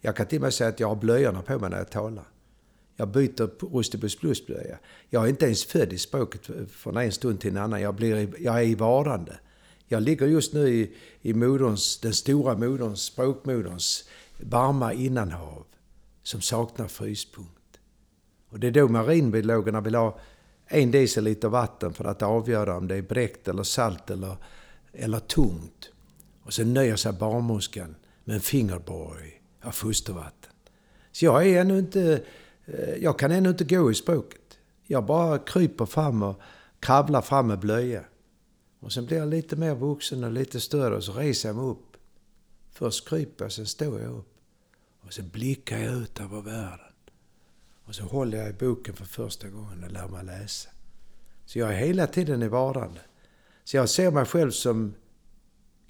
Jag 0.00 0.16
kan 0.16 0.26
till 0.26 0.38
och 0.38 0.42
med 0.42 0.54
säga 0.54 0.68
att 0.68 0.80
jag 0.80 0.88
har 0.88 0.96
blöjorna 0.96 1.42
på 1.42 1.58
mig 1.58 1.70
när 1.70 1.78
jag 1.78 1.90
talar. 1.90 2.24
Jag 3.00 3.08
byter 3.08 3.74
Rustibus 3.76 4.16
plus-blöja. 4.16 4.78
Jag 5.08 5.24
är 5.24 5.28
inte 5.28 5.44
ens 5.44 5.64
född 5.64 5.92
i 5.92 5.98
språket 5.98 6.50
från 6.70 6.96
en 6.96 7.12
stund 7.12 7.40
till 7.40 7.50
en 7.50 7.56
annan. 7.56 7.80
Jag, 7.80 7.94
blir, 7.94 8.34
jag 8.38 8.58
är 8.58 8.62
i 8.62 8.74
vardande. 8.74 9.38
Jag 9.88 10.02
ligger 10.02 10.26
just 10.26 10.52
nu 10.52 10.68
i, 10.68 10.92
i 11.22 11.34
moderns, 11.34 11.98
den 12.00 12.14
stora 12.14 12.56
moderns, 12.56 13.02
språkmoderns 13.02 14.08
varma 14.40 14.92
innanhav 14.92 15.64
som 16.22 16.40
saknar 16.40 16.88
fryspunkt. 16.88 17.80
Och 18.48 18.60
det 18.60 18.66
är 18.66 18.70
då 18.70 18.88
marinbiologerna 18.88 19.80
vill 19.80 19.94
ha 19.94 20.18
en 20.66 20.90
deciliter 20.90 21.48
vatten 21.48 21.92
för 21.92 22.04
att 22.04 22.22
avgöra 22.22 22.76
om 22.76 22.88
det 22.88 22.96
är 22.96 23.02
bräckt 23.02 23.48
eller 23.48 23.62
salt 23.62 24.10
eller, 24.10 24.36
eller 24.92 25.20
tungt. 25.20 25.90
Och 26.42 26.52
sen 26.52 26.74
nöjer 26.74 26.96
sig 26.96 27.12
barnmorskan 27.12 27.96
med 28.24 28.34
en 28.34 28.42
fingerborg 28.42 29.42
av 29.62 29.70
fostervatten. 29.70 30.52
Så 31.12 31.24
jag 31.24 31.46
är 31.46 31.60
ännu 31.60 31.78
inte... 31.78 32.22
Eh, 32.72 32.94
jag 32.94 33.18
kan 33.18 33.30
ännu 33.30 33.48
inte 33.48 33.64
gå 33.64 33.90
i 33.90 33.94
språket. 33.94 34.58
Jag 34.82 35.06
bara 35.06 35.38
kryper 35.38 35.86
fram 35.86 36.22
och 36.22 36.40
kravlar 36.80 37.22
fram 37.22 37.46
med 37.46 37.58
blöja. 37.58 38.04
Och 38.80 38.92
sen 38.92 39.06
blir 39.06 39.18
jag 39.18 39.28
lite 39.28 39.56
mer 39.56 39.74
vuxen 39.74 40.24
och 40.24 40.32
lite 40.32 40.60
större 40.60 40.96
och 40.96 41.04
så 41.04 41.12
reser 41.12 41.48
jag 41.48 41.56
mig 41.56 41.64
upp. 41.64 41.96
Först 42.70 43.08
kryper 43.08 43.44
jag, 43.44 43.52
sen 43.52 43.66
står 43.66 44.00
jag 44.00 44.12
upp. 44.12 44.34
Och 45.00 45.12
sen 45.12 45.28
blickar 45.28 45.78
jag 45.78 45.94
ut 45.94 46.20
över 46.20 46.40
världen. 46.40 46.86
Och 47.84 47.94
så 47.94 48.04
håller 48.04 48.38
jag 48.38 48.50
i 48.50 48.52
boken 48.52 48.94
för 48.94 49.04
första 49.04 49.48
gången 49.48 49.84
och 49.84 49.90
lär 49.90 50.08
mig 50.08 50.24
läsa. 50.24 50.70
Så 51.46 51.58
jag 51.58 51.68
är 51.68 51.76
hela 51.76 52.06
tiden 52.06 52.42
i 52.42 52.48
vardande. 52.48 53.00
Så 53.64 53.76
jag 53.76 53.88
ser 53.88 54.10
mig 54.10 54.24
själv 54.24 54.50
som 54.50 54.94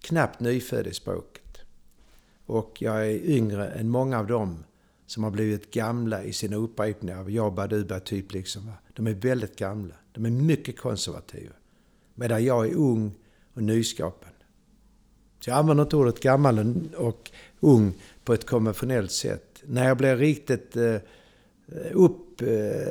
knappt 0.01 0.41
nyfödd 0.41 0.87
i 0.87 0.95
språket. 0.95 1.59
Och 2.47 2.83
jag 2.83 3.07
är 3.07 3.31
yngre 3.31 3.69
än 3.69 3.89
många 3.89 4.19
av 4.19 4.27
dem 4.27 4.65
som 5.11 5.25
har 5.25 5.31
blivit 5.31 5.71
gamla 5.71 6.25
i 6.25 6.33
sina 6.33 6.57
upprepningar 6.57 7.21
av 7.21 7.31
Jabba 7.31 7.67
Duba 7.67 8.01
typ 8.01 8.33
liksom. 8.33 8.73
De 8.95 9.07
är 9.07 9.15
väldigt 9.15 9.57
gamla. 9.57 9.95
De 10.13 10.27
är 10.27 10.31
mycket 10.31 10.79
konservativa. 10.79 11.53
Medan 12.15 12.45
jag 12.45 12.67
är 12.67 12.75
ung 12.75 13.15
och 13.55 13.63
nyskapande. 13.63 14.37
Så 15.41 15.51
jag 15.51 15.59
använder 15.59 15.85
inte 15.85 15.97
ordet 15.97 16.21
gammal 16.21 16.75
och 16.97 17.31
ung 17.61 17.95
på 18.25 18.35
ett 18.35 18.47
konventionellt 18.47 19.13
sätt. 19.13 19.63
När 19.63 19.89
jag 19.89 19.97
blir 19.97 20.17
riktigt 20.17 20.77
eh, 20.77 20.95
eh 20.95 21.01
upptänd 21.93 22.85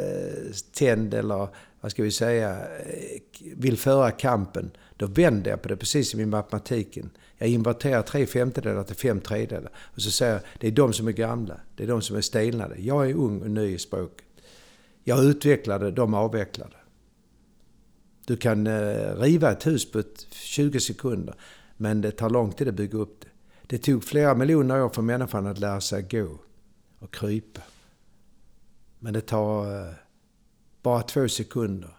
eller 1.14 1.48
vad 1.82 1.92
ska 1.92 2.04
vi 2.04 2.12
säga, 2.12 2.60
eh, 2.60 3.22
vill 3.56 3.78
föra 3.78 4.12
kampen, 4.12 4.72
då 4.98 5.08
vänder 5.08 5.52
jag 5.52 5.62
på 5.62 5.68
det 5.68 5.78
precis 5.78 6.12
som 6.12 6.20
i 6.20 6.26
matematiken. 6.26 7.10
Jag 7.41 7.49
inverterar 7.49 8.02
tre 8.02 8.25
femtedelar 8.25 8.84
till 8.84 8.95
fem 8.95 9.21
tredjedelar. 9.21 9.71
Och 9.78 10.02
så 10.02 10.12
säger 10.12 10.34
jag, 10.34 10.41
det 10.60 10.67
är 10.67 10.71
de 10.71 10.93
som 10.93 11.08
är 11.08 11.12
gamla, 11.12 11.60
det 11.75 11.84
är 11.84 11.88
de 11.88 12.02
som 12.02 12.15
är 12.15 12.21
stelnade. 12.21 12.75
Jag 12.82 13.10
är 13.10 13.13
ung 13.13 13.41
och 13.41 13.52
ny 13.52 13.75
i 13.75 13.78
språket. 13.78 14.25
Jag 15.04 15.23
utvecklade, 15.23 15.91
de 15.91 16.13
avvecklade. 16.13 16.75
Du 18.25 18.38
kan 18.38 18.67
eh, 18.67 19.15
riva 19.15 19.52
ett 19.52 19.67
hus 19.67 19.91
på 19.91 20.04
20 20.32 20.80
sekunder, 20.80 21.36
men 21.78 22.02
det 22.02 22.12
tar 22.12 22.30
lång 22.30 22.52
tid 22.52 22.67
att 22.67 22.73
bygga 22.73 22.97
upp 22.97 23.21
det. 23.21 23.28
Det 23.67 23.78
tog 23.78 24.04
flera 24.04 24.36
miljoner 24.36 24.84
år 24.84 24.89
för 24.89 25.02
människan 25.02 25.47
att 25.47 25.60
lära 25.60 25.82
sig 25.82 26.02
gå 26.02 26.39
och 26.99 27.13
krypa. 27.13 27.62
Men 28.99 29.13
det 29.13 29.21
tar 29.21 29.88
eh, 29.88 29.93
bara 30.82 31.02
två 31.02 31.28
sekunder. 31.28 31.89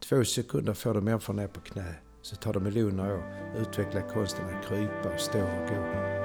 Två 0.00 0.24
sekunder 0.24 0.74
får 0.74 0.94
du 0.94 1.00
människan 1.00 1.36
ner 1.36 1.46
på 1.46 1.60
knä. 1.60 1.94
Så 2.30 2.36
tar 2.36 2.52
det 2.52 2.60
miljoner 2.60 3.12
år 3.12 3.22
att 3.54 3.60
utveckla 3.60 4.00
konsten 4.00 4.44
att 4.44 4.68
krypa 4.68 5.14
och 5.14 5.20
stå 5.20 5.38
och 5.38 5.68
gå. 5.68 6.19